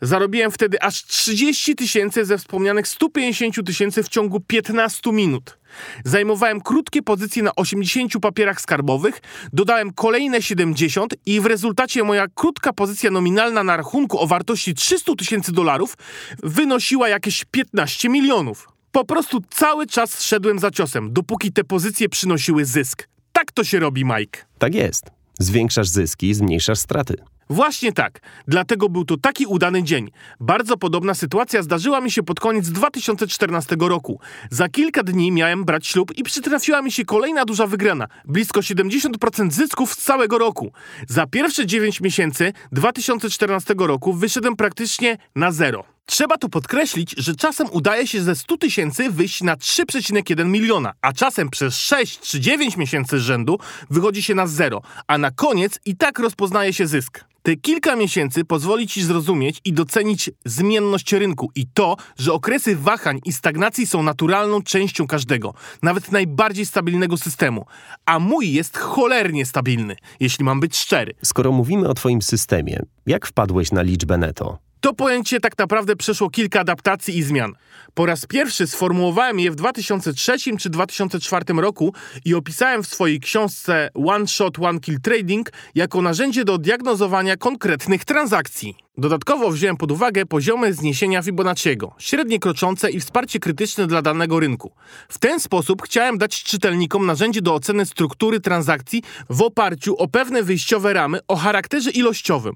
Zarobiłem 0.00 0.50
wtedy 0.50 0.82
aż 0.82 1.04
30 1.04 1.74
tysięcy 1.74 2.24
ze 2.24 2.38
wspomnianych 2.38 2.88
150 2.88 3.66
tysięcy 3.66 4.02
w 4.02 4.08
ciągu 4.08 4.40
15 4.40 5.12
minut. 5.12 5.58
Zajmowałem 6.04 6.60
krótkie 6.60 7.02
pozycje 7.02 7.42
na 7.42 7.54
80 7.54 8.12
papierach 8.22 8.60
skarbowych, 8.60 9.20
dodałem 9.52 9.92
kolejne 9.92 10.42
70 10.42 11.14
i 11.26 11.40
w 11.40 11.46
rezultacie 11.46 12.04
moja 12.04 12.26
krótka 12.34 12.72
pozycja 12.72 13.10
nominalna 13.10 13.64
na 13.64 13.76
rachunku 13.76 14.20
o 14.20 14.26
wartości 14.26 14.74
300 14.74 15.14
tysięcy 15.14 15.52
dolarów 15.52 15.96
wynosiła 16.42 17.08
jakieś 17.08 17.44
15 17.50 18.08
milionów. 18.08 18.68
Po 18.92 19.04
prostu 19.04 19.40
cały 19.50 19.86
czas 19.86 20.22
szedłem 20.22 20.58
za 20.58 20.70
ciosem, 20.70 21.12
dopóki 21.12 21.52
te 21.52 21.64
pozycje 21.64 22.08
przynosiły 22.08 22.64
zysk. 22.64 23.08
Tak 23.32 23.52
to 23.52 23.64
się 23.64 23.78
robi, 23.78 24.04
Mike. 24.04 24.40
Tak 24.58 24.74
jest. 24.74 25.04
Zwiększasz 25.38 25.88
zyski, 25.88 26.34
zmniejszasz 26.34 26.78
straty. 26.78 27.16
Właśnie 27.50 27.92
tak. 27.92 28.20
Dlatego 28.48 28.88
był 28.88 29.04
to 29.04 29.16
taki 29.16 29.46
udany 29.46 29.82
dzień. 29.82 30.10
Bardzo 30.40 30.76
podobna 30.76 31.14
sytuacja 31.14 31.62
zdarzyła 31.62 32.00
mi 32.00 32.10
się 32.10 32.22
pod 32.22 32.40
koniec 32.40 32.68
2014 32.68 33.76
roku. 33.80 34.20
Za 34.50 34.68
kilka 34.68 35.02
dni 35.02 35.32
miałem 35.32 35.64
brać 35.64 35.86
ślub 35.86 36.18
i 36.18 36.22
przytrafiła 36.22 36.82
mi 36.82 36.92
się 36.92 37.04
kolejna 37.04 37.44
duża 37.44 37.66
wygrana. 37.66 38.08
Blisko 38.24 38.60
70% 38.60 39.50
zysków 39.50 39.94
z 39.94 39.96
całego 39.96 40.38
roku. 40.38 40.72
Za 41.08 41.26
pierwsze 41.26 41.66
9 41.66 42.00
miesięcy 42.00 42.52
2014 42.72 43.74
roku 43.78 44.12
wyszedłem 44.12 44.56
praktycznie 44.56 45.18
na 45.34 45.52
zero. 45.52 45.95
Trzeba 46.06 46.38
tu 46.38 46.48
podkreślić, 46.48 47.14
że 47.18 47.34
czasem 47.34 47.66
udaje 47.72 48.06
się 48.06 48.22
ze 48.22 48.34
100 48.34 48.56
tysięcy 48.56 49.10
wyjść 49.10 49.42
na 49.42 49.56
3,1 49.56 50.46
miliona, 50.46 50.92
a 51.02 51.12
czasem 51.12 51.50
przez 51.50 51.76
6 51.76 52.20
czy 52.20 52.40
9 52.40 52.76
miesięcy 52.76 53.20
rzędu 53.20 53.58
wychodzi 53.90 54.22
się 54.22 54.34
na 54.34 54.46
zero, 54.46 54.82
a 55.06 55.18
na 55.18 55.30
koniec 55.30 55.80
i 55.84 55.96
tak 55.96 56.18
rozpoznaje 56.18 56.72
się 56.72 56.86
zysk. 56.86 57.24
Te 57.42 57.56
kilka 57.56 57.96
miesięcy 57.96 58.44
pozwoli 58.44 58.88
ci 58.88 59.02
zrozumieć 59.02 59.60
i 59.64 59.72
docenić 59.72 60.30
zmienność 60.44 61.12
rynku 61.12 61.50
i 61.54 61.66
to, 61.66 61.96
że 62.18 62.32
okresy 62.32 62.76
wahań 62.76 63.20
i 63.24 63.32
stagnacji 63.32 63.86
są 63.86 64.02
naturalną 64.02 64.62
częścią 64.62 65.06
każdego, 65.06 65.54
nawet 65.82 66.12
najbardziej 66.12 66.66
stabilnego 66.66 67.16
systemu. 67.16 67.66
A 68.06 68.18
mój 68.18 68.52
jest 68.52 68.78
cholernie 68.78 69.46
stabilny, 69.46 69.96
jeśli 70.20 70.44
mam 70.44 70.60
być 70.60 70.76
szczery. 70.76 71.14
Skoro 71.24 71.52
mówimy 71.52 71.88
o 71.88 71.94
Twoim 71.94 72.22
systemie, 72.22 72.82
jak 73.06 73.26
wpadłeś 73.26 73.72
na 73.72 73.82
liczbę 73.82 74.18
netto? 74.18 74.65
To 74.86 74.94
pojęcie 74.94 75.40
tak 75.40 75.58
naprawdę 75.58 75.96
przeszło 75.96 76.30
kilka 76.30 76.60
adaptacji 76.60 77.18
i 77.18 77.22
zmian. 77.22 77.52
Po 77.94 78.06
raz 78.06 78.26
pierwszy 78.26 78.66
sformułowałem 78.66 79.40
je 79.40 79.50
w 79.50 79.54
2003 79.54 80.36
czy 80.58 80.70
2004 80.70 81.44
roku 81.56 81.94
i 82.24 82.34
opisałem 82.34 82.82
w 82.82 82.86
swojej 82.86 83.20
książce 83.20 83.90
One 83.94 84.26
Shot, 84.26 84.58
One 84.58 84.80
Kill 84.80 85.00
Trading 85.00 85.52
jako 85.74 86.02
narzędzie 86.02 86.44
do 86.44 86.58
diagnozowania 86.58 87.36
konkretnych 87.36 88.04
transakcji. 88.04 88.85
Dodatkowo 88.98 89.50
wziąłem 89.50 89.76
pod 89.76 89.92
uwagę 89.92 90.26
poziomy 90.26 90.72
zniesienia 90.72 91.22
Fibonacciego, 91.22 91.94
średnie 91.98 92.38
kroczące 92.38 92.90
i 92.90 93.00
wsparcie 93.00 93.38
krytyczne 93.38 93.86
dla 93.86 94.02
danego 94.02 94.40
rynku. 94.40 94.72
W 95.08 95.18
ten 95.18 95.40
sposób 95.40 95.82
chciałem 95.82 96.18
dać 96.18 96.42
czytelnikom 96.42 97.06
narzędzie 97.06 97.42
do 97.42 97.54
oceny 97.54 97.86
struktury 97.86 98.40
transakcji 98.40 99.02
w 99.30 99.42
oparciu 99.42 99.96
o 99.96 100.08
pewne 100.08 100.42
wyjściowe 100.42 100.92
ramy 100.92 101.18
o 101.28 101.36
charakterze 101.36 101.90
ilościowym. 101.90 102.54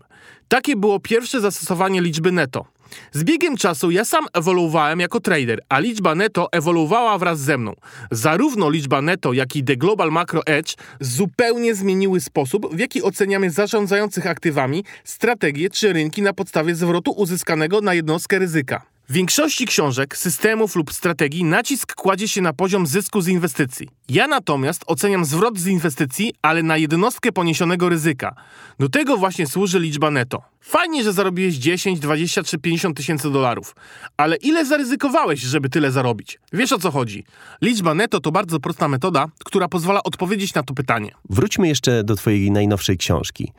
Takie 0.48 0.76
było 0.76 1.00
pierwsze 1.00 1.40
zastosowanie 1.40 2.00
liczby 2.00 2.33
netto. 2.33 2.64
Z 3.12 3.24
biegiem 3.24 3.57
czasu 3.57 3.90
ja 3.90 4.05
sam 4.05 4.26
ewoluowałem 4.33 5.00
jako 5.00 5.20
trader, 5.20 5.61
a 5.68 5.79
liczba 5.79 6.14
netto 6.14 6.48
ewoluowała 6.53 7.18
wraz 7.18 7.40
ze 7.40 7.59
mną. 7.59 7.74
Zarówno 8.11 8.70
liczba 8.70 9.03
netto, 9.03 9.33
jak 9.33 9.57
i 9.57 9.64
The 9.64 9.76
Global 9.76 10.11
Macro 10.11 10.46
Edge 10.46 10.74
zupełnie 11.00 11.74
zmieniły 11.74 12.20
sposób, 12.20 12.74
w 12.74 12.79
jaki 12.79 13.03
oceniamy 13.03 13.50
zarządzających 13.50 14.26
aktywami, 14.26 14.85
strategie 15.05 15.70
czy 15.70 15.92
rynki 15.92 16.22
na 16.22 16.33
podstawie 16.33 16.74
zwrotu 16.74 17.11
uzyskanego 17.11 17.81
na 17.81 17.94
jednostkę 17.94 18.38
ryzyka. 18.38 18.83
W 19.11 19.12
większości 19.12 19.66
książek, 19.66 20.16
systemów 20.16 20.77
lub 20.77 20.92
strategii 20.92 21.44
nacisk 21.44 21.94
kładzie 21.94 22.29
się 22.29 22.40
na 22.42 22.53
poziom 22.53 22.87
zysku 22.87 23.20
z 23.20 23.29
inwestycji. 23.29 23.88
Ja 24.09 24.27
natomiast 24.27 24.85
oceniam 24.87 25.25
zwrot 25.25 25.59
z 25.59 25.66
inwestycji, 25.66 26.35
ale 26.42 26.62
na 26.62 26.77
jednostkę 26.77 27.33
poniesionego 27.33 27.88
ryzyka. 27.88 28.35
Do 28.79 28.88
tego 28.88 29.16
właśnie 29.16 29.46
służy 29.46 29.81
liczba 29.81 30.11
netto. 30.11 30.42
Fajnie, 30.61 31.05
że 31.05 31.12
zarobiłeś 31.12 31.55
10, 31.55 32.01
20 32.01 32.42
czy 32.42 32.59
50 32.59 32.96
tysięcy 32.96 33.31
dolarów, 33.31 33.77
ale 34.16 34.37
ile 34.37 34.66
zaryzykowałeś, 34.66 35.40
żeby 35.40 35.68
tyle 35.68 35.92
zarobić? 35.92 36.40
Wiesz 36.53 36.73
o 36.73 36.79
co 36.79 36.90
chodzi? 36.90 37.25
Liczba 37.62 37.94
netto 37.94 38.20
to 38.20 38.33
bardzo 38.33 38.61
prosta 38.61 38.88
metoda, 38.88 39.27
która 39.44 39.68
pozwala 39.68 40.03
odpowiedzieć 40.03 40.55
na 40.55 40.62
to 40.62 40.75
pytanie. 40.75 41.11
Wróćmy 41.31 41.68
jeszcze 41.68 42.05
do 42.05 42.16
Twojej 42.16 42.51
najnowszej 42.51 42.99
książki 42.99 43.53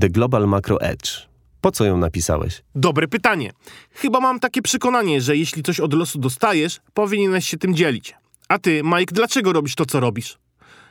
The 0.00 0.08
Global 0.08 0.48
Macro 0.48 0.80
Edge. 0.80 1.33
Po 1.64 1.72
co 1.72 1.84
ją 1.84 1.96
napisałeś? 1.96 2.62
Dobre 2.74 3.08
pytanie. 3.08 3.52
Chyba 3.90 4.20
mam 4.20 4.40
takie 4.40 4.62
przekonanie, 4.62 5.20
że 5.20 5.36
jeśli 5.36 5.62
coś 5.62 5.80
od 5.80 5.94
losu 5.94 6.18
dostajesz, 6.18 6.80
powinieneś 6.94 7.48
się 7.48 7.56
tym 7.56 7.74
dzielić. 7.74 8.14
A 8.48 8.58
ty, 8.58 8.82
Mike, 8.84 9.14
dlaczego 9.14 9.52
robisz 9.52 9.74
to, 9.74 9.86
co 9.86 10.00
robisz? 10.00 10.38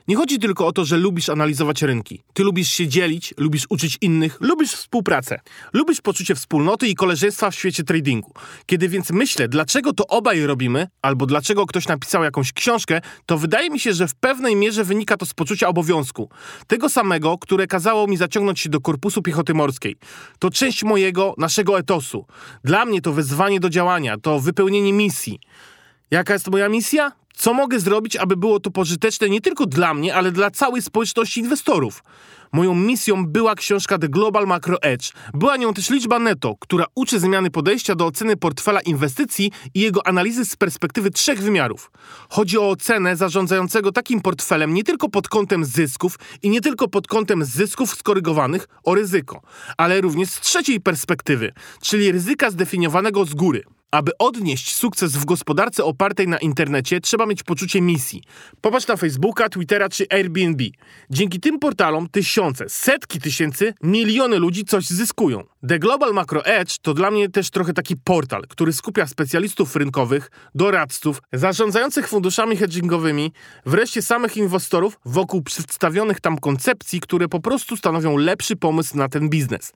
Nie 0.08 0.16
chodzi 0.16 0.39
tylko 0.39 0.68
o 0.68 0.72
to, 0.72 0.86
że 0.86 0.98
lubisz 0.98 1.30
analizować 1.30 1.82
rynki. 1.82 2.24
Ty 2.34 2.44
lubisz 2.44 2.70
się 2.70 2.88
dzielić, 2.88 3.34
lubisz 3.38 3.66
uczyć 3.70 3.98
innych, 4.02 4.38
lubisz 4.42 4.72
współpracę. 4.72 5.39
Lubisz 5.74 6.02
poczucie 6.02 6.36
wspólnoty 6.36 6.88
i 6.88 6.96
koleżeństwa 6.96 7.52
w 7.52 7.56
świecie 7.56 7.84
tradingu. 7.84 8.34
Kiedy 8.66 8.89
więc 8.89 9.10
myślę, 9.12 9.48
dlaczego 9.48 9.94
to 9.94 10.08
obaj 10.08 10.42
robimy, 10.42 10.88
albo 11.02 11.26
dlaczego 11.26 11.66
ktoś 11.66 11.88
napisał 11.88 12.24
jakąś 12.24 12.54
książkę, 12.54 13.02
to 13.26 13.38
wydaje 13.38 13.70
mi 13.70 13.80
się, 13.80 13.94
że 13.94 14.08
w 14.08 14.16
pewnej 14.16 14.56
mierze 14.56 14.84
wynika 14.84 15.18
to 15.18 15.26
z 15.26 15.34
poczucia 15.34 15.68
obowiązku. 15.68 16.30
Tego 16.68 16.89
samego, 16.89 17.38
które 17.38 17.68
kazało 17.68 18.08
mi 18.08 18.18
zaciągnąć 18.18 18.60
się 18.60 18.70
do 18.70 18.82
Korpusu 18.82 19.22
Piechoty 19.22 19.54
Morskiej. 19.54 19.96
To 20.39 20.50
część 20.50 20.84
mojego, 20.84 21.34
naszego 21.38 21.80
etosu. 21.80 22.26
Dla 22.63 22.86
mnie 22.86 23.02
to 23.02 23.13
wezwanie 23.13 23.60
do 23.60 23.70
działania, 23.70 24.18
to 24.18 24.39
wypełnienie 24.39 24.94
misji. 24.94 25.39
Jaka 26.12 26.34
jest 26.34 26.52
moja 26.52 26.70
misja? 26.70 27.12
Co 27.36 27.54
mogę 27.54 27.80
zrobić, 27.80 28.16
aby 28.16 28.38
było 28.38 28.60
to 28.60 28.72
pożyteczne 28.72 29.30
nie 29.30 29.42
tylko 29.42 29.66
dla 29.66 29.94
mnie, 29.94 30.16
ale 30.16 30.32
dla 30.32 30.52
całej 30.52 30.82
społeczności 30.82 31.39
inwestorów? 31.39 32.04
Moją 32.52 32.76
misją 32.76 33.26
była 33.26 33.56
książka 33.56 33.98
The 33.98 34.10
Global 34.10 34.48
Macro 34.48 34.82
Edge. 34.82 35.12
Była 35.34 35.58
nią 35.58 35.74
też 35.74 35.89
liczba 35.89 36.20
netto, 36.20 36.56
która 36.60 36.86
uczy 36.96 37.20
zmiany 37.20 37.52
podejścia 37.52 37.96
do 37.96 38.06
oceny 38.06 38.38
portfela 38.38 38.82
inwestycji 38.82 39.52
i 39.74 39.80
jego 39.80 40.08
analizy 40.08 40.46
z 40.46 40.56
perspektywy 40.56 41.12
trzech 41.12 41.42
wymiarów. 41.42 41.92
Chodzi 42.30 42.58
o 42.58 42.70
ocenę 42.70 43.16
zarządzającego 43.16 43.92
takim 43.92 44.22
portfelem 44.22 44.74
nie 44.74 44.84
tylko 44.84 45.10
pod 45.10 45.28
kątem 45.28 45.66
zysków 45.66 46.20
i 46.44 46.50
nie 46.50 46.62
tylko 46.62 46.88
pod 46.88 47.08
kątem 47.08 47.46
zysków 47.46 47.96
skorygowanych 47.96 48.68
o 48.84 48.96
ryzyko, 48.96 49.42
ale 49.78 50.02
również 50.02 50.30
z 50.30 50.39
trzeciej 50.39 50.82
perspektywy, 50.82 51.54
czyli 51.82 52.12
ryzyka 52.12 52.52
zdefiniowanego 52.52 53.26
z 53.26 53.34
góry. 53.34 53.63
Aby 53.93 54.12
odnieść 54.19 54.75
sukces 54.75 55.12
w 55.17 55.25
gospodarce 55.25 55.84
opartej 55.84 56.27
na 56.27 56.38
internecie, 56.38 57.01
trzeba 57.01 57.25
mieć 57.25 57.43
poczucie 57.43 57.82
misji. 57.82 58.23
Popatrz 58.62 58.88
na 58.88 58.95
Facebooka, 58.95 59.49
Twittera 59.49 59.89
czy 59.89 60.06
Airbnb. 60.10 60.63
Dzięki 61.10 61.39
tym 61.39 61.60
portalom 61.60 62.10
tysiące, 62.10 62.65
setki 62.69 63.19
tysięcy, 63.21 63.73
miliony 63.84 64.39
ludzi 64.39 64.65
coś 64.65 64.86
zyskują. 64.86 65.43
The 65.67 65.79
Global 65.79 66.13
Macro 66.13 66.45
Edge 66.45 66.77
to 66.82 66.93
dla 66.93 67.12
mnie 67.12 67.29
też 67.29 67.49
trochę 67.49 67.73
taki 67.73 67.95
portal, 67.97 68.43
który 68.49 68.73
skupia 68.73 69.08
specjalistów 69.08 69.75
rynkowych, 69.75 70.32
doradców, 70.56 71.21
zarządzających 71.34 72.08
funduszami 72.08 72.58
hedgingowymi, 72.58 73.32
wreszcie 73.65 74.01
samych 74.01 74.38
inwestorów 74.38 74.99
wokół 75.06 75.41
przedstawionych 75.41 76.19
tam 76.19 76.38
koncepcji, 76.38 76.99
które 76.99 77.27
po 77.27 77.39
prostu 77.39 77.77
stanowią 77.77 78.17
lepszy 78.17 78.56
pomysł 78.56 78.97
na 78.97 79.10
ten 79.10 79.29
biznes. 79.29 79.73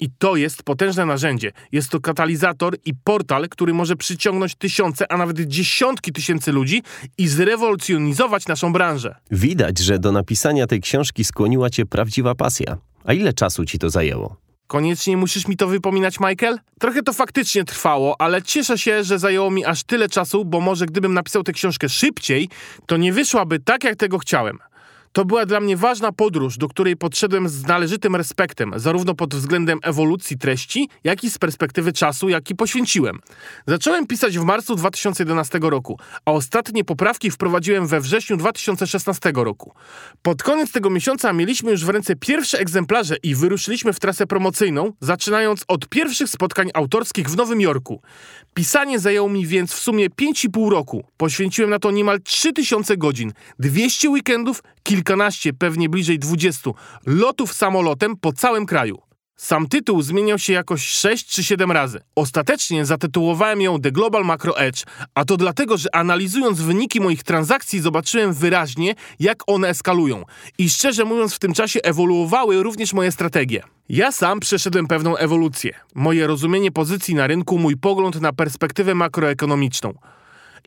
I 0.00 0.08
to 0.18 0.36
jest 0.36 0.62
potężne 0.62 1.06
narzędzie. 1.06 1.52
Jest 1.72 1.90
to 1.90 2.00
katalizator 2.00 2.76
i 2.84 2.94
portal, 3.04 3.49
który 3.50 3.74
może 3.74 3.96
przyciągnąć 3.96 4.54
tysiące, 4.54 5.12
a 5.12 5.16
nawet 5.16 5.40
dziesiątki 5.40 6.12
tysięcy 6.12 6.52
ludzi 6.52 6.82
i 7.18 7.28
zrewolucjonizować 7.28 8.46
naszą 8.46 8.72
branżę. 8.72 9.14
Widać, 9.30 9.78
że 9.78 9.98
do 9.98 10.12
napisania 10.12 10.66
tej 10.66 10.80
książki 10.80 11.24
skłoniła 11.24 11.70
cię 11.70 11.86
prawdziwa 11.86 12.34
pasja. 12.34 12.76
A 13.04 13.12
ile 13.12 13.32
czasu 13.32 13.64
ci 13.64 13.78
to 13.78 13.90
zajęło? 13.90 14.36
Koniecznie 14.66 15.16
musisz 15.16 15.48
mi 15.48 15.56
to 15.56 15.66
wypominać, 15.66 16.20
Michael? 16.20 16.58
Trochę 16.80 17.02
to 17.02 17.12
faktycznie 17.12 17.64
trwało, 17.64 18.20
ale 18.20 18.42
cieszę 18.42 18.78
się, 18.78 19.04
że 19.04 19.18
zajęło 19.18 19.50
mi 19.50 19.64
aż 19.64 19.84
tyle 19.84 20.08
czasu, 20.08 20.44
bo 20.44 20.60
może 20.60 20.86
gdybym 20.86 21.14
napisał 21.14 21.42
tę 21.42 21.52
książkę 21.52 21.88
szybciej, 21.88 22.48
to 22.86 22.96
nie 22.96 23.12
wyszłaby 23.12 23.58
tak, 23.58 23.84
jak 23.84 23.96
tego 23.96 24.18
chciałem. 24.18 24.58
To 25.12 25.24
była 25.24 25.46
dla 25.46 25.60
mnie 25.60 25.76
ważna 25.76 26.12
podróż, 26.12 26.58
do 26.58 26.68
której 26.68 26.96
podszedłem 26.96 27.48
z 27.48 27.62
należytym 27.66 28.16
respektem, 28.16 28.72
zarówno 28.76 29.14
pod 29.14 29.34
względem 29.34 29.78
ewolucji 29.82 30.38
treści, 30.38 30.88
jak 31.04 31.24
i 31.24 31.30
z 31.30 31.38
perspektywy 31.38 31.92
czasu, 31.92 32.28
jaki 32.28 32.54
poświęciłem. 32.54 33.18
Zacząłem 33.66 34.06
pisać 34.06 34.38
w 34.38 34.44
marcu 34.44 34.76
2011 34.76 35.58
roku, 35.62 35.98
a 36.24 36.32
ostatnie 36.32 36.84
poprawki 36.84 37.30
wprowadziłem 37.30 37.86
we 37.86 38.00
wrześniu 38.00 38.36
2016 38.36 39.32
roku. 39.34 39.74
Pod 40.22 40.42
koniec 40.42 40.72
tego 40.72 40.90
miesiąca 40.90 41.32
mieliśmy 41.32 41.70
już 41.70 41.84
w 41.84 41.88
ręce 41.88 42.16
pierwsze 42.16 42.58
egzemplarze 42.58 43.16
i 43.22 43.34
wyruszyliśmy 43.34 43.92
w 43.92 44.00
trasę 44.00 44.26
promocyjną, 44.26 44.92
zaczynając 45.00 45.64
od 45.68 45.88
pierwszych 45.88 46.28
spotkań 46.28 46.70
autorskich 46.74 47.30
w 47.30 47.36
Nowym 47.36 47.60
Jorku. 47.60 48.02
Pisanie 48.54 48.98
zajęło 48.98 49.28
mi 49.28 49.46
więc 49.46 49.72
w 49.72 49.78
sumie 49.78 50.10
5,5 50.10 50.70
roku. 50.70 51.04
Poświęciłem 51.16 51.70
na 51.70 51.78
to 51.78 51.90
niemal 51.90 52.20
3000 52.20 52.96
godzin, 52.96 53.32
200 53.58 54.10
weekendów, 54.10 54.62
kilkanaście, 54.82 55.52
pewnie 55.52 55.88
bliżej 55.88 56.18
20 56.18 56.70
lotów 57.06 57.52
samolotem 57.52 58.16
po 58.16 58.32
całym 58.32 58.66
kraju. 58.66 59.02
Sam 59.40 59.68
tytuł 59.68 60.02
zmieniał 60.02 60.38
się 60.38 60.52
jakoś 60.52 60.88
6 60.88 61.26
czy 61.26 61.44
7 61.44 61.72
razy. 61.72 62.00
Ostatecznie 62.14 62.86
zatytułowałem 62.86 63.60
ją 63.60 63.80
The 63.80 63.92
Global 63.92 64.24
Macro 64.24 64.58
Edge, 64.58 64.84
a 65.14 65.24
to 65.24 65.36
dlatego, 65.36 65.76
że 65.76 65.94
analizując 65.94 66.60
wyniki 66.60 67.00
moich 67.00 67.22
transakcji 67.22 67.80
zobaczyłem 67.80 68.32
wyraźnie, 68.32 68.94
jak 69.20 69.42
one 69.46 69.68
eskalują. 69.68 70.24
I 70.58 70.70
szczerze 70.70 71.04
mówiąc, 71.04 71.34
w 71.34 71.38
tym 71.38 71.54
czasie 71.54 71.80
ewoluowały 71.82 72.62
również 72.62 72.92
moje 72.92 73.12
strategie. 73.12 73.62
Ja 73.88 74.12
sam 74.12 74.40
przeszedłem 74.40 74.86
pewną 74.86 75.16
ewolucję. 75.16 75.74
Moje 75.94 76.26
rozumienie 76.26 76.72
pozycji 76.72 77.14
na 77.14 77.26
rynku, 77.26 77.58
mój 77.58 77.76
pogląd 77.76 78.20
na 78.20 78.32
perspektywę 78.32 78.94
makroekonomiczną. 78.94 79.94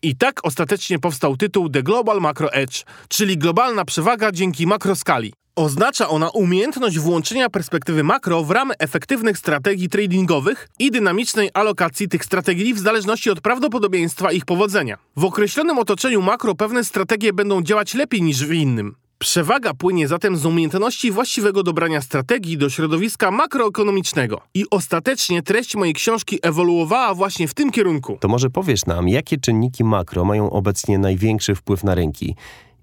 I 0.04 0.16
tak 0.16 0.46
ostatecznie 0.46 1.00
powstał 1.00 1.38
tytuł 1.38 1.70
The 1.70 1.84
Global 1.84 2.22
Macro 2.22 2.54
Edge, 2.54 2.84
czyli 3.08 3.38
globalna 3.38 3.86
przewaga 3.86 4.32
dzięki 4.32 4.68
makroskali. 4.68 5.34
Oznacza 5.56 6.10
ona 6.10 6.30
umiejętność 6.30 7.00
włączenia 7.00 7.50
perspektywy 7.50 8.04
makro 8.04 8.44
w 8.44 8.52
ramy 8.52 8.74
efektywnych 8.80 9.38
strategii 9.38 9.90
tradingowych 9.90 10.68
i 10.80 10.92
dynamicznej 10.92 11.50
alokacji 11.54 12.10
tych 12.10 12.26
strategii 12.26 12.74
w 12.74 12.80
zależności 12.80 13.30
od 13.30 13.42
prawdopodobieństwa 13.42 14.32
ich 14.32 14.46
powodzenia. 14.46 14.98
W 15.16 15.26
określonym 15.26 15.78
otoczeniu 15.78 16.22
makro 16.22 16.56
pewne 16.56 16.84
strategie 16.84 17.34
będą 17.34 17.62
działać 17.62 17.94
lepiej 17.94 18.22
niż 18.22 18.46
w 18.46 18.54
innym. 18.54 18.96
Przewaga 19.24 19.74
płynie 19.74 20.08
zatem 20.08 20.38
z 20.38 20.46
umiejętności 20.46 21.12
właściwego 21.12 21.64
dobrania 21.64 22.02
strategii 22.02 22.58
do 22.58 22.70
środowiska 22.70 23.32
makroekonomicznego. 23.32 24.42
I 24.54 24.66
ostatecznie 24.72 25.42
treść 25.42 25.76
mojej 25.76 25.94
książki 25.94 26.40
ewoluowała 26.42 27.14
właśnie 27.14 27.48
w 27.48 27.54
tym 27.54 27.72
kierunku. 27.72 28.18
To 28.20 28.28
może 28.28 28.50
powiesz 28.50 28.86
nam, 28.86 29.10
jakie 29.10 29.38
czynniki 29.38 29.84
makro 29.84 30.26
mają 30.26 30.50
obecnie 30.50 30.98
największy 30.98 31.56
wpływ 31.56 31.84
na 31.84 31.96
rynki 31.96 32.36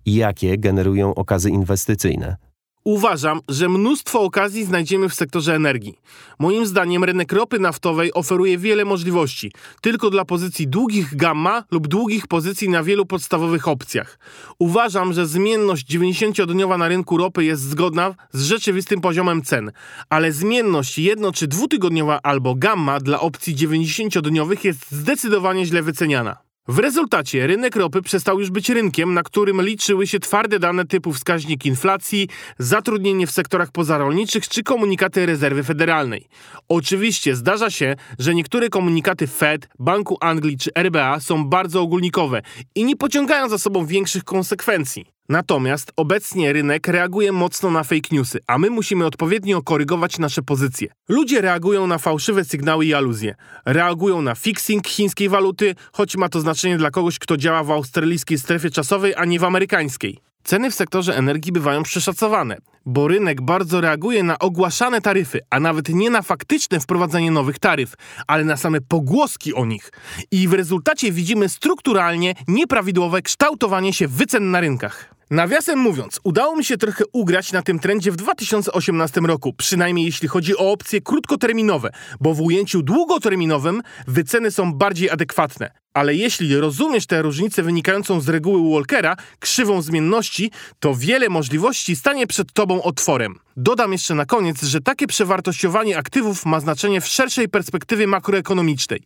i 0.07 0.15
jakie 0.15 0.59
generują 0.59 1.15
okazy 1.15 1.51
inwestycyjne? 1.51 2.50
Uważam, 2.85 3.41
że 3.49 3.69
mnóstwo 3.69 4.21
okazji 4.21 4.65
znajdziemy 4.65 5.09
w 5.09 5.15
sektorze 5.15 5.55
energii. 5.55 5.99
Moim 6.39 6.67
zdaniem 6.67 7.05
rynek 7.05 7.33
ropy 7.33 7.59
naftowej 7.59 8.15
oferuje 8.15 8.59
wiele 8.59 8.85
możliwości, 8.85 9.53
tylko 9.81 10.11
dla 10.11 10.25
pozycji 10.25 10.69
długich 10.69 11.17
gamma 11.17 11.65
lub 11.71 11.89
długich 11.89 12.27
pozycji 12.27 12.69
na 12.69 12.83
wielu 12.83 13.07
podstawowych 13.07 13.69
opcjach. 13.69 14.19
Uważam, 14.59 15.13
że 15.13 15.27
zmienność 15.27 15.87
90-dniowa 15.95 16.79
na 16.79 16.89
rynku 16.89 17.17
ropy 17.17 17.45
jest 17.45 17.63
zgodna 17.63 18.15
z 18.33 18.43
rzeczywistym 18.45 19.01
poziomem 19.01 19.43
cen, 19.43 19.73
ale 20.11 20.33
zmienność 20.33 20.99
jedno- 20.99 21.33
czy 21.33 21.49
dwutygodniowa 21.49 22.21
albo 22.23 22.55
gamma 22.55 23.01
dla 23.01 23.21
opcji 23.21 23.57
90-dniowych 23.57 24.65
jest 24.65 24.91
zdecydowanie 24.91 25.67
źle 25.67 25.83
wyceniana. 25.83 26.50
W 26.71 26.79
rezultacie 26.79 27.47
rynek 27.47 27.77
ropy 27.77 28.03
przestał 28.03 28.41
już 28.41 28.51
być 28.51 28.69
rynkiem, 28.69 29.15
na 29.15 29.23
którym 29.23 29.63
liczyły 29.63 30.07
się 30.07 30.21
twarde 30.21 30.59
dane 30.59 30.85
typu 30.85 31.13
wskaźnik 31.13 31.67
inflacji, 31.67 32.29
zatrudnienie 32.59 33.27
w 33.27 33.31
sektorach 33.31 33.71
pozarolniczych 33.71 34.49
czy 34.49 34.63
komunikaty 34.63 35.27
rezerwy 35.27 35.65
federalnej. 35.65 36.29
Oczywiście 36.69 37.37
zdarza 37.37 37.71
się, 37.71 37.97
że 38.19 38.35
niektóre 38.35 38.69
komunikaty 38.69 39.27
Fed, 39.27 39.69
Banku 39.79 40.17
Anglii 40.21 40.59
czy 40.59 40.71
RBA 40.79 41.21
są 41.21 41.45
bardzo 41.45 41.81
ogólnikowe 41.81 42.43
i 42.75 42.85
nie 42.85 42.97
pociągają 42.97 43.49
za 43.49 43.59
sobą 43.59 43.87
większych 43.87 44.25
konsekwencji. 44.25 45.07
Natomiast 45.31 45.93
obecnie 45.97 46.53
rynek 46.53 46.89
reaguje 46.89 47.33
mocno 47.33 47.71
na 47.71 47.85
fake 47.85 48.09
newsy, 48.13 48.39
a 48.47 48.59
my 48.59 48.71
musimy 48.71 49.07
odpowiednio 49.07 49.63
korygować 49.63 50.19
nasze 50.19 50.43
pozycje. 50.43 50.89
Ludzie 51.09 51.41
reagują 51.41 51.87
na 51.87 51.99
fałszywe 51.99 52.45
sygnały 52.45 52.87
i 52.87 52.95
aluzje. 52.95 53.35
Reagują 53.65 54.23
na 54.23 54.35
fixing 54.35 54.89
chińskiej 54.89 55.29
waluty, 55.29 55.75
choć 55.93 56.17
ma 56.17 56.29
to 56.29 56.41
znaczenie 56.41 56.79
dla 56.79 56.91
kogoś, 56.91 57.19
kto 57.19 57.37
działa 57.37 57.65
w 57.65 57.71
australijskiej 57.71 58.39
strefie 58.39 58.71
czasowej, 58.71 59.15
a 59.17 59.25
nie 59.25 59.39
w 59.39 59.45
amerykańskiej. 59.45 60.19
Ceny 60.45 60.71
w 60.71 60.75
sektorze 60.75 61.17
energii 61.17 61.53
bywają 61.53 61.83
przeszacowane, 61.83 62.57
bo 62.87 63.09
rynek 63.09 63.41
bardzo 63.41 63.81
reaguje 63.81 64.23
na 64.23 64.39
ogłaszane 64.39 65.01
taryfy, 65.01 65.41
a 65.51 65.61
nawet 65.61 65.89
nie 65.89 66.11
na 66.11 66.23
faktyczne 66.23 66.81
wprowadzenie 66.81 67.31
nowych 67.31 67.59
taryf, 67.59 67.95
ale 68.27 68.45
na 68.45 68.57
same 68.57 68.81
pogłoski 68.81 69.55
o 69.55 69.67
nich. 69.67 69.93
I 70.31 70.49
w 70.49 70.53
rezultacie 70.53 71.13
widzimy 71.13 71.49
strukturalnie 71.49 72.35
nieprawidłowe 72.49 73.23
kształtowanie 73.23 73.93
się 73.93 74.09
wycen 74.09 74.51
na 74.51 74.61
rynkach. 74.61 75.20
Nawiasem 75.31 75.79
mówiąc, 75.79 76.21
udało 76.25 76.57
mi 76.57 76.65
się 76.65 76.77
trochę 76.77 77.05
ugrać 77.13 77.53
na 77.53 77.63
tym 77.63 77.79
trendzie 77.79 78.13
w 78.13 78.17
2018 78.17 79.21
roku, 79.21 79.53
przynajmniej 79.53 80.07
jeśli 80.07 80.29
chodzi 80.29 80.57
o 80.57 80.73
opcje 80.73 81.01
krótkoterminowe, 81.01 81.91
bo 82.21 82.35
w 82.35 82.41
ujęciu 82.41 82.83
długoterminowym 82.83 83.83
wyceny 84.07 84.51
są 84.51 84.75
bardziej 84.75 85.11
adekwatne. 85.11 85.80
Ale 85.95 86.15
jeśli 86.15 86.57
rozumiesz 86.57 87.07
tę 87.07 87.23
różnicę 87.23 87.63
wynikającą 87.63 88.21
z 88.21 88.29
reguły 88.29 88.75
Walkera, 88.75 89.17
krzywą 89.39 89.83
zmienności, 89.83 90.51
to 90.81 90.95
wiele 90.95 91.29
możliwości 91.29 91.97
stanie 91.97 92.27
przed 92.27 92.53
tobą 92.53 92.83
otworem. 92.83 93.39
Dodam 93.57 93.93
jeszcze 93.93 94.15
na 94.15 94.27
koniec, 94.27 94.63
że 94.63 94.81
takie 94.81 95.07
przewartościowanie 95.07 95.99
aktywów 95.99 96.47
ma 96.47 96.61
znaczenie 96.61 97.01
w 97.01 97.07
szerszej 97.07 97.49
perspektywie 97.49 98.07
makroekonomicznej. 98.07 99.03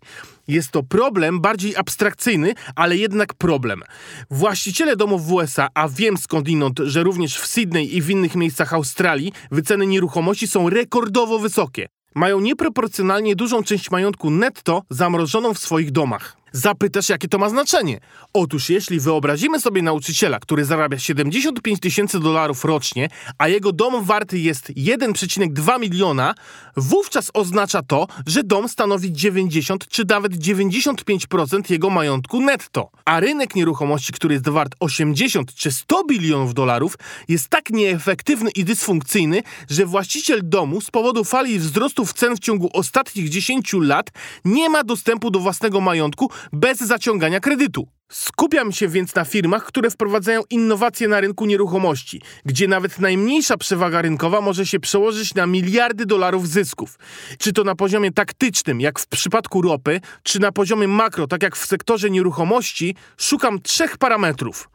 Jest 0.49 0.71
to 0.71 0.83
problem 0.83 1.41
bardziej 1.41 1.77
abstrakcyjny, 1.77 2.55
ale 2.77 2.97
jednak 2.97 3.35
problem. 3.35 3.83
Właściciele 4.31 4.97
domów 4.97 5.27
w 5.27 5.33
USA, 5.33 5.69
a 5.75 5.89
wiem 5.89 6.17
skądinąd, 6.17 6.79
że 6.79 7.03
również 7.03 7.37
w 7.37 7.47
Sydney 7.47 7.97
i 7.97 8.03
w 8.03 8.11
innych 8.11 8.35
miejscach 8.35 8.73
Australii 8.73 9.33
wyceny 9.51 9.87
nieruchomości 9.87 10.47
są 10.49 10.71
rekordowo 10.71 11.39
wysokie. 11.39 11.89
Mają 12.15 12.41
nieproporcjonalnie 12.41 13.37
dużą 13.37 13.63
część 13.63 13.91
majątku 13.91 14.31
netto 14.31 14.83
zamrożoną 14.91 15.55
w 15.55 15.59
swoich 15.59 15.91
domach. 15.91 16.44
Zapytasz, 16.57 17.09
jakie 17.09 17.29
to 17.29 17.39
ma 17.39 17.49
znaczenie? 17.49 18.01
Otóż 18.33 18.71
jeśli 18.71 19.01
wyobrazimy 19.01 19.61
sobie 19.61 19.83
nauczyciela, 19.83 20.41
który 20.41 20.65
zarabia 20.65 20.99
75 20.99 21.81
tysięcy 21.81 22.21
dolarów 22.21 22.65
rocznie, 22.65 23.09
a 23.39 23.49
jego 23.49 23.73
dom 23.73 24.05
warty 24.05 24.39
jest 24.39 24.69
1,2 24.69 25.81
miliona, 25.81 26.35
wówczas 26.77 27.31
oznacza 27.35 27.83
to, 27.83 28.07
że 28.27 28.43
dom 28.43 28.69
stanowi 28.69 29.13
90 29.13 29.89
czy 29.89 30.05
nawet 30.09 30.33
95% 30.33 31.71
jego 31.71 31.91
majątku 31.91 32.41
netto. 32.41 32.91
A 33.05 33.21
rynek 33.21 33.55
nieruchomości, 33.55 34.13
który 34.13 34.35
jest 34.35 34.49
wart 34.49 34.75
80 34.81 35.55
czy 35.55 35.73
100 35.73 36.05
bilionów 36.05 36.55
dolarów, 36.55 36.95
jest 37.29 37.49
tak 37.49 37.71
nieefektywny 37.71 38.51
i 38.51 38.65
dysfunkcyjny, 38.65 39.43
że 39.71 39.87
właściciel 39.87 40.41
domu 40.43 40.81
z 40.81 40.91
powodu 40.91 41.25
fali 41.25 41.59
wzrostów 41.59 42.13
cen 42.13 42.37
w 42.37 42.41
ciągu 42.41 42.71
ostatnich 42.73 43.29
10 43.29 43.73
lat 43.73 44.11
nie 44.45 44.71
ma 44.71 44.85
dostępu 44.85 45.31
do 45.31 45.39
własnego 45.39 45.81
majątku, 45.81 46.31
bez 46.53 46.79
zaciągania 46.79 47.41
kredytu. 47.41 47.89
Skupiam 48.13 48.73
się 48.73 48.89
więc 48.89 49.15
na 49.15 49.25
firmach, 49.25 49.65
które 49.65 49.91
wprowadzają 49.91 50.43
innowacje 50.51 51.09
na 51.09 51.21
rynku 51.21 51.47
nieruchomości, 51.47 52.23
gdzie 52.45 52.69
nawet 52.69 52.99
najmniejsza 52.99 53.57
przewaga 53.57 54.03
rynkowa 54.03 54.41
może 54.41 54.67
się 54.67 54.81
przełożyć 54.81 55.35
na 55.35 55.47
miliardy 55.47 56.07
dolarów 56.07 56.49
zysków. 56.49 56.99
Czy 57.39 57.53
to 57.53 57.65
na 57.65 57.75
poziomie 57.75 58.13
taktycznym, 58.13 58.81
jak 58.81 58.99
w 58.99 59.07
przypadku 59.07 59.63
ropy, 59.63 60.01
czy 60.23 60.41
na 60.41 60.53
poziomie 60.53 60.89
makro, 60.89 61.27
tak 61.27 61.43
jak 61.43 61.57
w 61.57 61.67
sektorze 61.67 62.11
nieruchomości, 62.11 62.95
szukam 63.17 63.63
trzech 63.63 63.99
parametrów. 63.99 64.69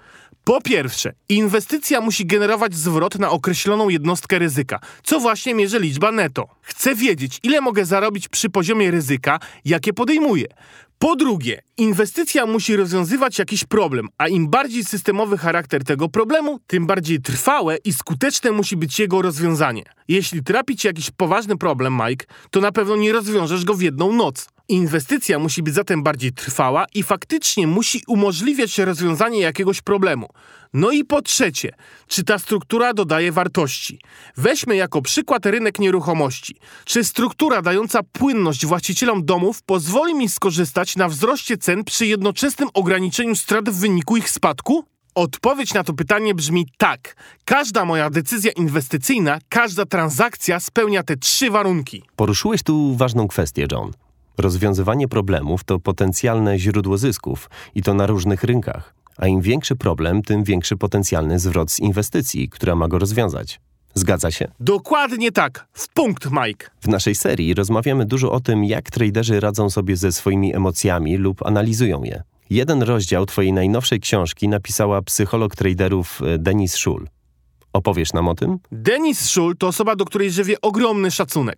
Po 0.43 0.61
pierwsze, 0.61 1.13
inwestycja 1.29 2.01
musi 2.01 2.25
generować 2.25 2.75
zwrot 2.75 3.19
na 3.19 3.29
określoną 3.29 3.89
jednostkę 3.89 4.39
ryzyka, 4.39 4.79
co 5.03 5.19
właśnie 5.19 5.53
mierzy 5.53 5.79
liczba 5.79 6.11
netto. 6.11 6.47
Chcę 6.61 6.95
wiedzieć, 6.95 7.39
ile 7.43 7.61
mogę 7.61 7.85
zarobić 7.85 8.27
przy 8.27 8.49
poziomie 8.49 8.91
ryzyka, 8.91 9.39
jakie 9.65 9.93
podejmuję. 9.93 10.47
Po 11.01 11.15
drugie, 11.15 11.61
inwestycja 11.77 12.45
musi 12.45 12.75
rozwiązywać 12.75 13.39
jakiś 13.39 13.65
problem, 13.65 14.07
a 14.17 14.27
im 14.27 14.49
bardziej 14.49 14.83
systemowy 14.83 15.37
charakter 15.37 15.83
tego 15.83 16.09
problemu, 16.09 16.59
tym 16.67 16.87
bardziej 16.87 17.21
trwałe 17.21 17.77
i 17.77 17.93
skuteczne 17.93 18.51
musi 18.51 18.77
być 18.77 18.99
jego 18.99 19.21
rozwiązanie. 19.21 19.83
Jeśli 20.07 20.43
trapi 20.43 20.75
ci 20.75 20.87
jakiś 20.87 21.11
poważny 21.11 21.57
problem, 21.57 22.01
Mike, 22.07 22.25
to 22.51 22.61
na 22.61 22.71
pewno 22.71 22.95
nie 22.95 23.11
rozwiążesz 23.11 23.65
go 23.65 23.73
w 23.73 23.81
jedną 23.81 24.13
noc. 24.13 24.49
Inwestycja 24.69 25.39
musi 25.39 25.63
być 25.63 25.73
zatem 25.73 26.03
bardziej 26.03 26.33
trwała 26.33 26.85
i 26.93 27.03
faktycznie 27.03 27.67
musi 27.67 28.01
umożliwiać 28.07 28.77
rozwiązanie 28.77 29.39
jakiegoś 29.39 29.81
problemu. 29.81 30.27
No 30.73 30.91
i 30.91 31.05
po 31.05 31.21
trzecie, 31.21 31.71
czy 32.07 32.23
ta 32.23 32.39
struktura 32.39 32.93
dodaje 32.93 33.31
wartości? 33.31 33.99
Weźmy 34.37 34.75
jako 34.75 35.01
przykład 35.01 35.45
rynek 35.45 35.79
nieruchomości. 35.79 36.55
Czy 36.85 37.03
struktura 37.03 37.61
dająca 37.61 37.99
płynność 38.03 38.65
właścicielom 38.65 39.25
domów 39.25 39.63
pozwoli 39.63 40.15
mi 40.15 40.29
skorzystać 40.29 40.95
na 40.95 41.09
wzroście 41.09 41.57
cen 41.57 41.83
przy 41.83 42.05
jednoczesnym 42.05 42.69
ograniczeniu 42.73 43.35
strat 43.35 43.69
w 43.69 43.79
wyniku 43.79 44.17
ich 44.17 44.29
spadku? 44.29 44.85
Odpowiedź 45.15 45.73
na 45.73 45.83
to 45.83 45.93
pytanie 45.93 46.35
brzmi 46.35 46.67
tak. 46.77 47.15
Każda 47.45 47.85
moja 47.85 48.09
decyzja 48.09 48.51
inwestycyjna, 48.51 49.39
każda 49.49 49.85
transakcja 49.85 50.59
spełnia 50.59 51.03
te 51.03 51.17
trzy 51.17 51.51
warunki. 51.51 52.03
Poruszyłeś 52.15 52.63
tu 52.63 52.95
ważną 52.95 53.27
kwestię, 53.27 53.67
John. 53.71 53.91
Rozwiązywanie 54.37 55.07
problemów 55.07 55.63
to 55.63 55.79
potencjalne 55.79 56.59
źródło 56.59 56.97
zysków 56.97 57.49
i 57.75 57.83
to 57.83 57.93
na 57.93 58.07
różnych 58.07 58.43
rynkach. 58.43 58.98
A 59.19 59.27
im 59.27 59.41
większy 59.41 59.75
problem, 59.75 60.21
tym 60.21 60.43
większy 60.43 60.77
potencjalny 60.77 61.39
zwrot 61.39 61.71
z 61.71 61.79
inwestycji, 61.79 62.49
która 62.49 62.75
ma 62.75 62.87
go 62.87 62.99
rozwiązać. 62.99 63.59
Zgadza 63.93 64.31
się? 64.31 64.47
Dokładnie 64.59 65.31
tak. 65.31 65.67
W 65.73 65.93
punkt, 65.93 66.27
Mike. 66.31 66.69
W 66.81 66.87
naszej 66.87 67.15
serii 67.15 67.53
rozmawiamy 67.53 68.05
dużo 68.05 68.31
o 68.31 68.39
tym, 68.39 68.63
jak 68.63 68.91
traderzy 68.91 69.39
radzą 69.39 69.69
sobie 69.69 69.97
ze 69.97 70.11
swoimi 70.11 70.55
emocjami 70.55 71.17
lub 71.17 71.45
analizują 71.45 72.03
je. 72.03 72.23
Jeden 72.49 72.83
rozdział 72.83 73.25
twojej 73.25 73.53
najnowszej 73.53 73.99
książki 73.99 74.47
napisała 74.47 75.01
psycholog 75.01 75.55
traderów 75.55 76.21
e, 76.21 76.37
Denis 76.37 76.73
Schul. 76.73 77.07
Opowiesz 77.73 78.13
nam 78.13 78.27
o 78.27 78.35
tym? 78.35 78.59
Denis 78.71 79.19
Schul 79.29 79.57
to 79.57 79.67
osoba, 79.67 79.95
do 79.95 80.05
której 80.05 80.31
żywię 80.31 80.61
ogromny 80.61 81.11
szacunek. 81.11 81.57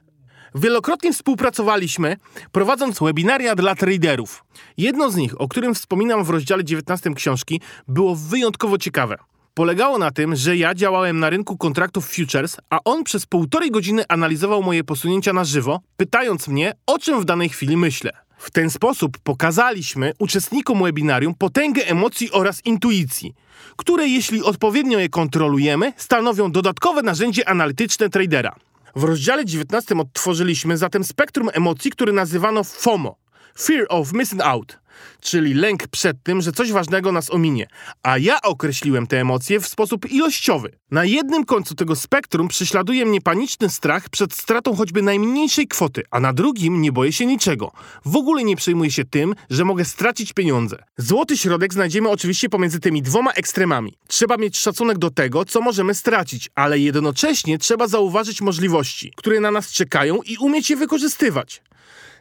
Wielokrotnie 0.55 1.13
współpracowaliśmy, 1.13 2.17
prowadząc 2.51 2.99
webinaria 2.99 3.55
dla 3.55 3.75
traderów. 3.75 4.43
Jedno 4.77 5.11
z 5.11 5.15
nich, 5.15 5.41
o 5.41 5.47
którym 5.47 5.75
wspominam 5.75 6.23
w 6.23 6.29
rozdziale 6.29 6.63
19 6.63 7.13
książki, 7.13 7.61
było 7.87 8.15
wyjątkowo 8.15 8.77
ciekawe. 8.77 9.17
Polegało 9.53 9.97
na 9.97 10.11
tym, 10.11 10.35
że 10.35 10.57
ja 10.57 10.75
działałem 10.75 11.19
na 11.19 11.29
rynku 11.29 11.57
kontraktów 11.57 12.09
futures, 12.09 12.57
a 12.69 12.79
on 12.85 13.03
przez 13.03 13.25
półtorej 13.25 13.71
godziny 13.71 14.03
analizował 14.09 14.63
moje 14.63 14.83
posunięcia 14.83 15.33
na 15.33 15.43
żywo, 15.43 15.79
pytając 15.97 16.47
mnie, 16.47 16.73
o 16.85 16.99
czym 16.99 17.21
w 17.21 17.25
danej 17.25 17.49
chwili 17.49 17.77
myślę. 17.77 18.11
W 18.37 18.51
ten 18.51 18.69
sposób 18.69 19.17
pokazaliśmy 19.23 20.13
uczestnikom 20.19 20.83
webinarium 20.83 21.35
potęgę 21.35 21.87
emocji 21.87 22.31
oraz 22.31 22.65
intuicji, 22.65 23.33
które 23.77 24.07
jeśli 24.07 24.43
odpowiednio 24.43 24.99
je 24.99 25.09
kontrolujemy, 25.09 25.93
stanowią 25.97 26.51
dodatkowe 26.51 27.01
narzędzie 27.01 27.49
analityczne 27.49 28.09
tradera. 28.09 28.55
W 28.95 29.03
rozdziale 29.03 29.45
19 29.45 29.95
odtworzyliśmy 29.97 30.77
zatem 30.77 31.03
spektrum 31.03 31.49
emocji, 31.53 31.91
które 31.91 32.13
nazywano 32.13 32.63
FOMO 32.63 33.15
Fear 33.59 33.85
of 33.89 34.13
Missing 34.13 34.41
Out, 34.41 34.79
czyli 35.21 35.53
lęk 35.53 35.87
przed 35.87 36.23
tym, 36.23 36.41
że 36.41 36.51
coś 36.51 36.71
ważnego 36.71 37.11
nas 37.11 37.29
ominie. 37.29 37.67
A 38.03 38.17
ja 38.17 38.41
określiłem 38.41 39.07
te 39.07 39.21
emocje 39.21 39.59
w 39.59 39.67
sposób 39.67 40.11
ilościowy. 40.11 40.71
Na 40.91 41.05
jednym 41.05 41.45
końcu 41.45 41.75
tego 41.75 41.95
spektrum 41.95 42.47
prześladuje 42.47 43.05
mnie 43.05 43.21
paniczny 43.21 43.69
strach 43.69 44.09
przed 44.09 44.33
stratą 44.33 44.75
choćby 44.75 45.01
najmniejszej 45.01 45.67
kwoty, 45.67 46.03
a 46.11 46.19
na 46.19 46.33
drugim 46.33 46.81
nie 46.81 46.91
boję 46.91 47.13
się 47.13 47.25
niczego. 47.25 47.71
W 48.05 48.15
ogóle 48.15 48.43
nie 48.43 48.55
przejmuję 48.55 48.91
się 48.91 49.05
tym, 49.05 49.35
że 49.49 49.65
mogę 49.65 49.85
stracić 49.85 50.33
pieniądze. 50.33 50.83
Złoty 50.97 51.37
środek 51.37 51.73
znajdziemy 51.73 52.09
oczywiście 52.09 52.49
pomiędzy 52.49 52.79
tymi 52.79 53.01
dwoma 53.01 53.31
ekstremami. 53.31 53.97
Trzeba 54.07 54.37
mieć 54.37 54.57
szacunek 54.57 54.97
do 54.97 55.09
tego, 55.09 55.45
co 55.45 55.61
możemy 55.61 55.95
stracić, 55.95 56.49
ale 56.55 56.79
jednocześnie 56.79 57.57
trzeba 57.57 57.87
zauważyć 57.87 58.41
możliwości, 58.41 59.13
które 59.15 59.39
na 59.39 59.51
nas 59.51 59.71
czekają 59.71 60.21
i 60.25 60.37
umieć 60.37 60.69
je 60.69 60.75
wykorzystywać. 60.75 61.61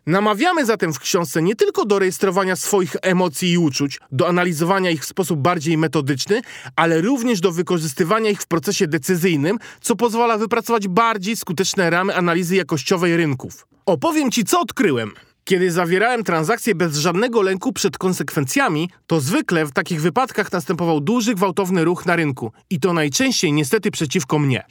Namawiamy 0.06 0.66
zatem 0.66 0.92
w 0.92 0.98
książce 0.98 1.42
nie 1.42 1.56
tylko 1.56 1.84
do 1.84 1.98
rejestrowania 1.98 2.56
swoich 2.56 2.96
emocji 3.02 3.52
i 3.52 3.58
uczuć, 3.58 4.00
do 4.12 4.28
analizowania 4.28 4.90
ich 4.90 5.02
w 5.02 5.08
sposób 5.08 5.40
bardziej 5.40 5.78
metodyczny, 5.78 6.42
ale 6.76 7.00
również 7.00 7.40
do 7.40 7.52
wykorzystywania 7.52 8.30
ich 8.30 8.42
w 8.42 8.46
procesie 8.46 8.86
decyzyjnym, 8.86 9.58
co 9.80 9.96
pozwala 9.96 10.38
wypracować 10.38 10.88
bardziej 10.88 11.36
skuteczne 11.36 11.90
ramy 11.90 12.16
analizy 12.16 12.56
jakościowej 12.56 13.16
rynków. 13.16 13.66
Opowiem 13.86 14.30
Ci, 14.30 14.44
co 14.44 14.60
odkryłem. 14.60 15.12
Kiedy 15.44 15.70
zawierałem 15.70 16.24
transakcje 16.24 16.74
bez 16.74 16.96
żadnego 16.96 17.42
lęku 17.42 17.72
przed 17.72 17.98
konsekwencjami, 17.98 18.90
to 19.06 19.20
zwykle 19.20 19.66
w 19.66 19.72
takich 19.72 20.00
wypadkach 20.00 20.52
następował 20.52 21.00
duży, 21.00 21.34
gwałtowny 21.34 21.84
ruch 21.84 22.06
na 22.06 22.16
rynku 22.16 22.52
i 22.70 22.80
to 22.80 22.92
najczęściej 22.92 23.52
niestety 23.52 23.90
przeciwko 23.90 24.38
mnie. 24.38 24.64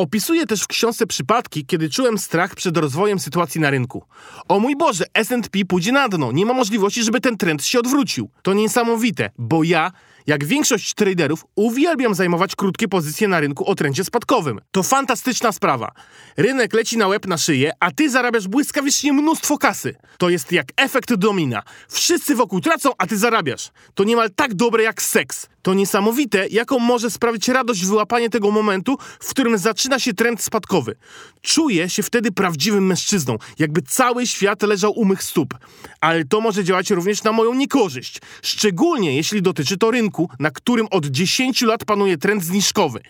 Opisuję 0.00 0.46
też 0.46 0.62
w 0.62 0.66
książce 0.66 1.06
przypadki, 1.06 1.66
kiedy 1.66 1.90
czułem 1.90 2.18
strach 2.18 2.54
przed 2.54 2.76
rozwojem 2.76 3.18
sytuacji 3.18 3.60
na 3.60 3.70
rynku. 3.70 4.04
O 4.48 4.60
mój 4.60 4.76
Boże, 4.76 5.04
S&P 5.14 5.64
pójdzie 5.68 5.92
na 5.92 6.08
dno, 6.08 6.32
nie 6.32 6.46
ma 6.46 6.52
możliwości, 6.52 7.02
żeby 7.02 7.20
ten 7.20 7.36
trend 7.36 7.64
się 7.64 7.78
odwrócił. 7.78 8.30
To 8.42 8.52
niesamowite, 8.52 9.30
bo 9.38 9.64
ja 9.64 9.92
jak 10.26 10.44
większość 10.44 10.94
traderów, 10.94 11.44
uwielbiam 11.56 12.14
zajmować 12.14 12.56
krótkie 12.56 12.88
pozycje 12.88 13.28
na 13.28 13.40
rynku 13.40 13.66
o 13.66 13.74
trendzie 13.74 14.04
spadkowym. 14.04 14.60
To 14.70 14.82
fantastyczna 14.82 15.52
sprawa. 15.52 15.92
Rynek 16.36 16.74
leci 16.74 16.98
na 16.98 17.08
łeb 17.08 17.26
na 17.26 17.38
szyję, 17.38 17.72
a 17.80 17.90
ty 17.90 18.10
zarabiasz 18.10 18.48
błyskawicznie 18.48 19.12
mnóstwo 19.12 19.58
kasy. 19.58 19.94
To 20.18 20.28
jest 20.28 20.52
jak 20.52 20.66
efekt 20.76 21.14
domina. 21.14 21.62
Wszyscy 21.88 22.34
wokół 22.34 22.60
tracą, 22.60 22.90
a 22.98 23.06
ty 23.06 23.18
zarabiasz. 23.18 23.70
To 23.94 24.04
niemal 24.04 24.30
tak 24.36 24.54
dobre 24.54 24.82
jak 24.82 25.02
seks. 25.02 25.46
To 25.62 25.74
niesamowite, 25.74 26.46
jaką 26.50 26.78
może 26.78 27.10
sprawić 27.10 27.48
radość 27.48 27.86
wyłapanie 27.86 28.30
tego 28.30 28.50
momentu, 28.50 28.98
w 29.20 29.30
którym 29.30 29.58
zaczyna 29.58 29.98
się 29.98 30.14
trend 30.14 30.42
spadkowy. 30.42 30.96
Czuję 31.42 31.88
się 31.88 32.02
wtedy 32.02 32.32
prawdziwym 32.32 32.86
mężczyzną, 32.86 33.36
jakby 33.58 33.82
cały 33.82 34.26
świat 34.26 34.62
leżał 34.62 34.92
u 34.92 35.04
mych 35.04 35.22
stóp. 35.22 35.54
Ale 36.00 36.24
to 36.24 36.40
może 36.40 36.64
działać 36.64 36.90
również 36.90 37.22
na 37.22 37.32
moją 37.32 37.54
niekorzyść, 37.54 38.20
szczególnie 38.42 39.16
jeśli 39.16 39.42
dotyczy 39.42 39.78
to 39.78 39.90
rynku, 39.90 40.09
na 40.38 40.50
którym 40.50 40.86
od 40.90 41.06
10 41.06 41.62
lat 41.62 41.84
panuje 41.84 42.18
trend 42.18 42.44
zniżkowy, 42.44 43.00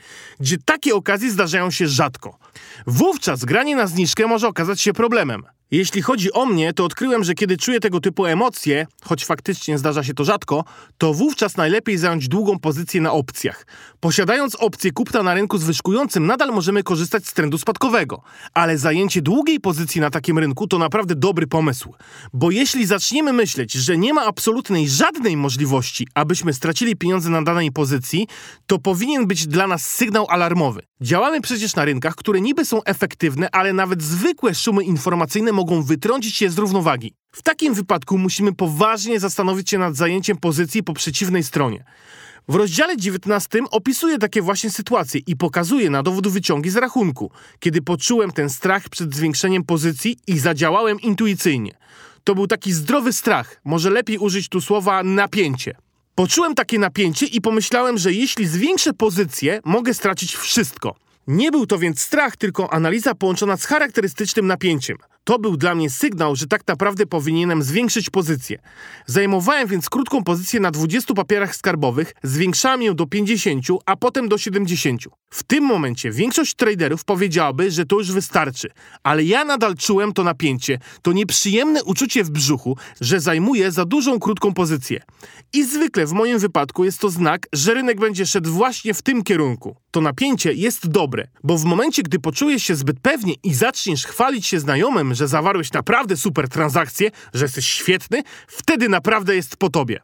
gdzie 0.41 0.59
takie 0.65 0.95
okazje 0.95 1.31
zdarzają 1.31 1.71
się 1.71 1.89
rzadko. 1.89 2.39
Wówczas 2.87 3.45
granie 3.45 3.77
na 3.77 3.87
zniżkę 3.87 4.27
może 4.27 4.49
okazać 4.49 4.81
się 4.81 4.93
problemem. 4.93 5.43
Jeśli 5.71 6.03
chodzi 6.03 6.33
o 6.33 6.47
mnie, 6.47 6.73
to 6.73 6.85
odkryłem, 6.85 7.25
że 7.25 7.35
kiedy 7.35 7.57
czuję 7.57 7.81
tego 7.81 8.01
typu 8.01 8.27
emocje, 8.27 8.87
choć 9.05 9.25
faktycznie 9.25 9.79
zdarza 9.79 10.05
się 10.05 10.15
to 10.15 10.25
rzadko, 10.25 10.65
to 10.99 11.15
wówczas 11.15 11.57
najlepiej 11.57 11.99
zająć 11.99 12.29
długą 12.29 12.59
pozycję 12.59 13.01
na 13.01 13.13
opcjach. 13.13 13.67
Posiadając 14.01 14.55
opcję 14.55 14.91
kupna 14.93 15.23
na 15.23 15.35
rynku 15.35 15.59
zwyżkującym, 15.59 16.27
nadal 16.27 16.49
możemy 16.53 16.83
korzystać 16.83 17.27
z 17.27 17.33
trendu 17.33 17.59
spadkowego, 17.59 18.23
ale 18.55 18.79
zajęcie 18.79 19.23
długiej 19.23 19.61
pozycji 19.61 20.01
na 20.01 20.11
takim 20.11 20.39
rynku 20.39 20.67
to 20.67 20.79
naprawdę 20.79 21.15
dobry 21.15 21.47
pomysł. 21.47 21.95
Bo 22.33 22.51
jeśli 22.51 22.87
zaczniemy 22.87 23.33
myśleć, 23.33 23.73
że 23.73 23.99
nie 23.99 24.15
ma 24.15 24.25
absolutnej 24.25 24.89
żadnej 24.89 25.37
możliwości, 25.37 26.09
abyśmy 26.15 26.53
stracili 26.53 26.97
pieniądze 26.97 27.31
na 27.31 27.43
danej 27.43 27.73
pozycji, 27.73 28.27
to 28.67 28.79
powinien 28.79 29.27
być 29.27 29.47
dla 29.47 29.67
nas 29.67 29.87
sygnał 29.87 30.27
alarmowy. 30.29 30.83
Działamy 31.01 31.41
przecież 31.41 31.77
na 31.77 31.85
rynkach, 31.85 32.15
które 32.15 32.41
niby 32.41 32.65
są 32.65 32.85
efektywne, 32.85 33.49
ale 33.53 33.73
nawet 33.73 34.03
zwykłe 34.03 34.55
szumy 34.55 34.85
informacyjne 34.85 35.53
mogą 35.61 35.83
wytrącić 35.83 36.43
je 36.43 36.51
z 36.51 36.59
równowagi. 36.59 37.15
W 37.33 37.43
takim 37.43 37.75
wypadku 37.75 38.19
musimy 38.19 38.53
poważnie 38.53 39.21
zastanowić 39.21 39.71
się 39.71 39.79
nad 39.79 39.97
zajęciem 39.97 40.37
pozycji 40.37 40.83
po 40.83 40.93
przeciwnej 40.93 41.43
stronie. 41.45 41.85
W 42.49 42.55
rozdziale 42.55 42.97
19 42.97 43.59
opisuję 43.71 44.19
takie 44.19 44.43
właśnie 44.43 44.71
sytuacje 44.71 45.21
i 45.27 45.37
pokazuję 45.37 45.91
na 45.91 46.03
dowód 46.03 46.29
wyciągi 46.29 46.71
z 46.71 46.77
rachunku, 46.77 47.31
kiedy 47.59 47.83
poczułem 47.83 48.31
ten 48.33 48.51
strach 48.51 48.89
przed 48.89 49.15
zwiększeniem 49.15 49.65
pozycji 49.65 50.17
i 50.27 50.39
zadziałałem 50.39 51.01
intuicyjnie. 51.01 51.73
To 52.25 52.35
był 52.35 52.47
taki 52.47 52.73
zdrowy 52.73 53.13
strach, 53.13 53.61
może 53.65 53.91
lepiej 53.91 54.19
użyć 54.19 54.49
tu 54.49 54.61
słowa 54.61 55.03
napięcie. 55.03 55.77
Poczułem 56.15 56.55
takie 56.55 56.79
napięcie 56.79 57.27
i 57.27 57.41
pomyślałem, 57.41 57.99
że 57.99 58.13
jeśli 58.13 58.47
zwiększę 58.47 58.93
pozycję, 58.93 59.61
mogę 59.65 59.95
stracić 59.95 60.37
wszystko. 60.37 60.95
Nie 61.27 61.51
był 61.51 61.67
to 61.67 61.79
więc 61.79 62.01
strach, 62.01 62.37
tylko 62.37 62.73
analiza 62.73 63.15
połączona 63.15 63.57
z 63.57 63.65
charakterystycznym 63.65 64.47
napięciem. 64.47 64.97
To 65.25 65.39
był 65.39 65.57
dla 65.57 65.75
mnie 65.75 65.91
sygnał, 65.91 66.37
że 66.37 66.47
tak 66.47 66.69
naprawdę 66.69 67.07
powinienem 67.07 67.63
zwiększyć 67.63 68.11
pozycję. 68.11 68.59
Zajmowałem 69.07 69.69
więc 69.69 69.89
krótką 69.89 70.25
pozycję 70.25 70.61
na 70.61 70.71
20 70.71 71.15
papierach 71.15 71.57
skarbowych, 71.57 72.15
zwiększałem 72.23 72.83
ją 72.83 72.95
do 72.95 73.07
50, 73.07 73.67
a 73.87 73.97
potem 73.97 74.29
do 74.29 74.39
70. 74.39 75.03
W 75.31 75.43
tym 75.43 75.65
momencie 75.65 76.11
większość 76.11 76.55
traderów 76.55 77.05
powiedziałaby, 77.05 77.71
że 77.71 77.87
to 77.87 77.99
już 77.99 78.13
wystarczy, 78.13 78.69
ale 79.03 79.25
ja 79.25 79.45
nadal 79.45 79.77
czułem 79.77 80.13
to 80.13 80.25
napięcie, 80.25 80.79
to 81.03 81.13
nieprzyjemne 81.13 81.85
uczucie 81.85 82.25
w 82.25 82.31
brzuchu, 82.31 82.77
że 83.01 83.21
zajmuję 83.21 83.73
za 83.73 83.85
dużą 83.85 84.21
krótką 84.21 84.55
pozycję. 84.55 85.03
I 85.53 85.65
zwykle 85.65 86.07
w 86.07 86.13
moim 86.13 86.39
wypadku 86.39 86.85
jest 86.85 86.99
to 86.99 87.11
znak, 87.11 87.47
że 87.53 87.75
rynek 87.75 88.01
będzie 88.01 88.27
szedł 88.27 88.51
właśnie 88.51 88.95
w 88.95 89.03
tym 89.03 89.23
kierunku. 89.23 89.77
To 89.91 90.01
napięcie 90.01 90.53
jest 90.53 90.89
dobre, 90.89 91.29
bo 91.45 91.59
w 91.59 91.65
momencie, 91.65 92.03
gdy 92.03 92.19
poczujesz 92.19 92.63
się 92.63 92.75
zbyt 92.75 93.01
pewnie 93.01 93.35
i 93.43 93.55
zaczniesz 93.55 94.07
chwalić 94.07 94.47
się 94.47 94.61
znajomym, 94.61 95.10
że 95.15 95.29
zawarłeś 95.29 95.73
naprawdę 95.73 96.17
super 96.17 96.49
transakcję, 96.49 97.11
że 97.35 97.45
jesteś 97.45 97.67
świetny, 97.67 98.23
wtedy 98.47 98.89
naprawdę 98.89 99.37
jest 99.37 99.57
po 99.57 99.71
tobie. 99.71 100.01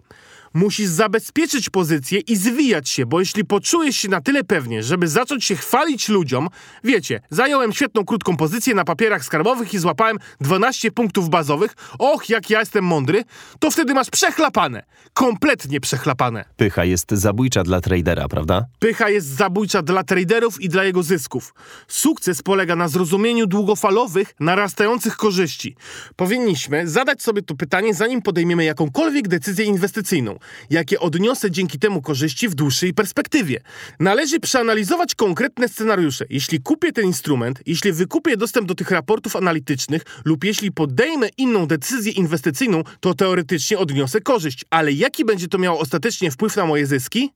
Musisz 0.57 0.89
zabezpieczyć 0.89 1.71
pozycję 1.71 2.21
i 2.21 2.37
zwijać 2.37 2.89
się, 2.89 3.07
bo 3.07 3.21
jeśli 3.21 3.45
poczujesz 3.45 3.97
się 3.97 4.09
na 4.09 4.21
tyle 4.21 4.45
pewnie, 4.45 4.83
żeby 4.83 5.09
zacząć 5.09 5.45
się 5.45 5.57
chwalić 5.57 6.09
ludziom, 6.09 6.49
wiecie, 6.85 7.21
zająłem 7.31 7.73
świetną 7.73 8.05
krótką 8.05 8.37
pozycję 8.37 8.75
na 8.75 8.85
papierach 8.85 9.25
skarbowych 9.25 9.75
i 9.75 9.79
złapałem 9.79 10.19
12 10.41 10.91
punktów 10.91 11.29
bazowych, 11.29 11.75
och, 11.99 12.29
jak 12.29 12.51
ja 12.51 12.61
jestem 12.61 12.85
mądry, 12.85 13.25
to 13.59 13.71
wtedy 13.71 13.95
masz 13.95 14.11
przechlapane. 14.11 14.83
Kompletnie 15.15 15.81
przechlapane. 15.81 16.45
Pycha 16.57 16.85
jest 16.85 17.11
zabójcza 17.13 17.63
dla 17.63 17.81
tradera, 17.81 18.29
prawda? 18.29 18.67
Pycha 18.79 19.09
jest 19.09 19.27
zabójcza 19.27 19.83
dla 19.83 20.05
traderów 20.05 20.61
i 20.61 20.69
dla 20.69 20.85
jego 20.85 21.03
zysków. 21.03 21.55
Sukces 21.89 22.43
polega 22.43 22.77
na 22.77 22.89
zrozumieniu 22.89 23.47
długofalowych, 23.47 24.35
narastających 24.41 25.17
korzyści. 25.17 25.77
Powinniśmy 26.17 26.89
zadać 26.89 27.23
sobie 27.23 27.43
to 27.43 27.55
pytanie, 27.55 27.95
zanim 27.95 28.23
podejmiemy 28.23 28.65
jakąkolwiek 28.65 29.29
decyzję 29.29 29.65
inwestycyjną 29.65 30.39
jakie 30.71 31.01
odniosę 31.01 31.51
dzięki 31.51 31.79
temu 31.79 32.03
korzyści 32.03 32.49
w 32.49 32.55
dłuższej 32.55 32.95
perspektywie. 32.95 33.61
Należy 34.01 34.41
przeanalizować 34.41 35.15
konkretne 35.15 35.69
scenariusze. 35.69 36.25
Jeśli 36.31 36.61
kupię 36.61 36.93
ten 36.93 37.05
instrument, 37.05 37.61
jeśli 37.67 37.93
wykupię 37.93 38.37
dostęp 38.37 38.69
do 38.69 38.75
tych 38.75 38.91
raportów 38.91 39.37
analitycznych 39.37 40.03
lub 40.25 40.45
jeśli 40.45 40.73
podejmę 40.73 41.29
inną 41.37 41.67
decyzję 41.67 42.13
inwestycyjną, 42.13 42.83
to 43.01 43.15
teoretycznie 43.15 43.79
odniosę 43.79 44.21
korzyść. 44.21 44.65
Ale 44.71 44.93
jaki 44.93 45.25
będzie 45.25 45.49
to 45.49 45.59
miało 45.59 45.81
ostatecznie 45.81 46.31
wpływ 46.31 46.57
na 46.57 46.67
moje 46.67 46.87
zyski? 46.87 47.33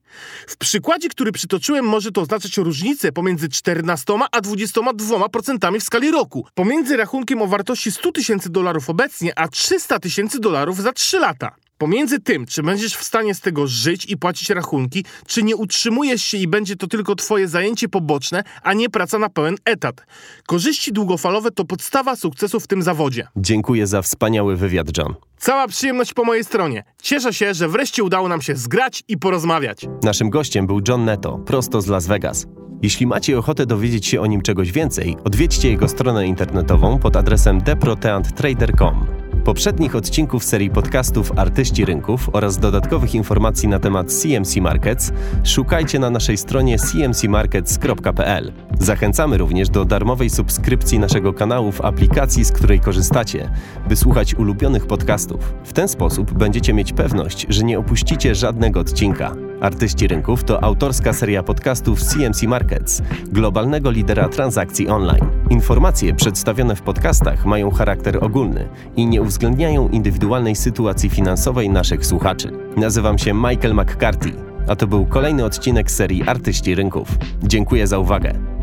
W 0.46 0.57
przykładzie, 0.57 1.09
który 1.09 1.33
przytoczyłem, 1.33 1.85
może 1.85 2.12
to 2.12 2.20
oznaczać 2.20 2.57
różnicę 2.57 3.12
pomiędzy 3.12 3.49
14 3.49 4.12
a 4.33 4.40
22% 4.40 5.81
w 5.81 5.83
skali 5.83 6.11
roku. 6.11 6.46
Pomiędzy 6.55 6.96
rachunkiem 6.96 7.42
o 7.42 7.46
wartości 7.46 7.92
100 7.92 8.12
tysięcy 8.12 8.51
dolarów 8.51 8.90
obecnie, 8.90 9.38
a 9.38 9.49
300 9.49 9.99
tysięcy 9.99 10.40
dolarów 10.40 10.83
za 10.83 10.92
3 10.92 11.18
lata. 11.18 11.57
Pomiędzy 11.81 12.21
tym, 12.21 12.47
czy 12.47 12.62
będziesz 12.62 12.95
w 12.97 13.05
stanie 13.05 13.35
z 13.35 13.40
tego 13.40 13.66
żyć 13.66 14.05
i 14.05 14.16
płacić 14.16 14.51
rachunki, 14.51 15.05
czy 15.27 15.43
nie 15.43 15.57
utrzymujesz 15.57 16.23
się 16.23 16.38
i 16.38 16.49
będzie 16.49 16.77
to 16.77 16.87
tylko 16.87 17.14
twoje 17.14 17.49
zajęcie 17.49 17.88
poboczne, 17.88 18.45
a 18.62 18.73
nie 18.73 18.90
praca 18.90 19.19
na 19.19 19.29
pełen 19.29 19.57
etat. 19.64 20.07
Korzyści 20.47 20.93
długofalowe 20.93 21.51
to 21.51 21.64
podstawa 21.64 22.16
sukcesu 22.16 22.61
w 22.61 22.66
tym 22.66 22.83
zawodzie. 22.83 23.29
Dziękuję 23.37 23.87
za 23.87 24.03
wspaniały 24.03 24.57
wywiad, 24.57 24.99
John. 24.99 25.14
Cała 25.38 25.69
przyjemność 25.69 26.14
po 26.14 26.25
mojej 26.25 26.45
stronie. 26.45 26.85
Cieszę 27.03 27.35
się, 27.35 27.55
że 27.55 27.69
wreszcie 27.69 28.05
udało 28.05 28.29
nam 28.29 28.43
się 28.43 28.57
zgrać 28.57 29.03
i 29.09 29.19
porozmawiać. 29.19 29.87
Naszym 30.03 30.31
gościem 30.31 30.66
był 30.66 30.81
John 30.88 31.05
Netto, 31.05 31.38
prosto 31.38 31.81
z 31.83 31.87
Las 31.87 32.07
Vegas. 32.07 32.47
Jeśli 32.83 33.07
macie 33.07 33.38
ochotę 33.38 33.66
dowiedzieć 33.66 34.07
się 34.07 34.21
o 34.21 34.27
nim 34.27 34.43
czegoś 34.43 34.73
więcej, 34.73 35.16
odwiedźcie 35.25 35.71
jego 35.71 35.88
stronę 35.88 36.27
internetową 36.27 36.99
pod 36.99 37.16
adresem 37.16 37.61
deproteanttrader.com. 37.61 39.19
Poprzednich 39.44 39.96
odcinków 39.96 40.44
serii 40.44 40.70
podcastów 40.70 41.33
Artyści 41.37 41.85
Rynków 41.85 42.31
oraz 42.33 42.59
dodatkowych 42.59 43.14
informacji 43.14 43.69
na 43.69 43.79
temat 43.79 44.12
CMC 44.12 44.56
Markets 44.56 45.12
szukajcie 45.44 45.98
na 45.98 46.10
naszej 46.10 46.37
stronie 46.37 46.79
cmcmarkets.pl. 46.79 48.52
Zachęcamy 48.81 49.38
również 49.38 49.69
do 49.69 49.85
darmowej 49.85 50.31
subskrypcji 50.31 50.98
naszego 50.98 51.33
kanału 51.33 51.73
w 51.73 51.81
aplikacji, 51.81 52.44
z 52.44 52.52
której 52.52 52.81
korzystacie, 52.81 53.50
by 53.88 53.96
słuchać 53.96 54.35
ulubionych 54.35 54.87
podcastów. 54.87 55.54
W 55.65 55.73
ten 55.73 55.88
sposób 55.88 56.33
będziecie 56.33 56.73
mieć 56.73 56.92
pewność, 56.92 57.46
że 57.48 57.65
nie 57.65 57.79
opuścicie 57.79 58.35
żadnego 58.35 58.81
odcinka. 58.81 59.50
Artyści 59.61 60.06
Rynków 60.06 60.44
to 60.44 60.65
autorska 60.65 61.13
seria 61.13 61.42
podcastów 61.42 62.02
CMC 62.02 62.42
Markets, 62.42 63.02
globalnego 63.27 63.90
lidera 63.90 64.29
transakcji 64.29 64.88
online. 64.88 65.25
Informacje 65.50 66.15
przedstawione 66.15 66.77
w 66.77 66.83
podcastach 66.83 67.46
mają 67.46 67.71
charakter 67.71 68.25
ogólny 68.25 68.69
i 68.96 69.06
nie 69.06 69.23
uwzględniają 69.23 69.88
indywidualnej 69.88 70.56
sytuacji 70.56 71.11
finansowej 71.11 71.71
naszych 71.71 72.06
słuchaczy. 72.06 72.50
Nazywam 72.77 73.19
się 73.19 73.35
Michael 73.35 73.75
McCarthy, 73.75 74.33
a 74.69 74.77
to 74.77 74.87
był 74.87 75.06
kolejny 75.06 75.44
odcinek 75.44 75.90
serii 75.90 76.29
Artyści 76.29 76.75
Rynków. 76.75 77.08
Dziękuję 77.42 77.87
za 77.87 77.98
uwagę. 77.98 78.60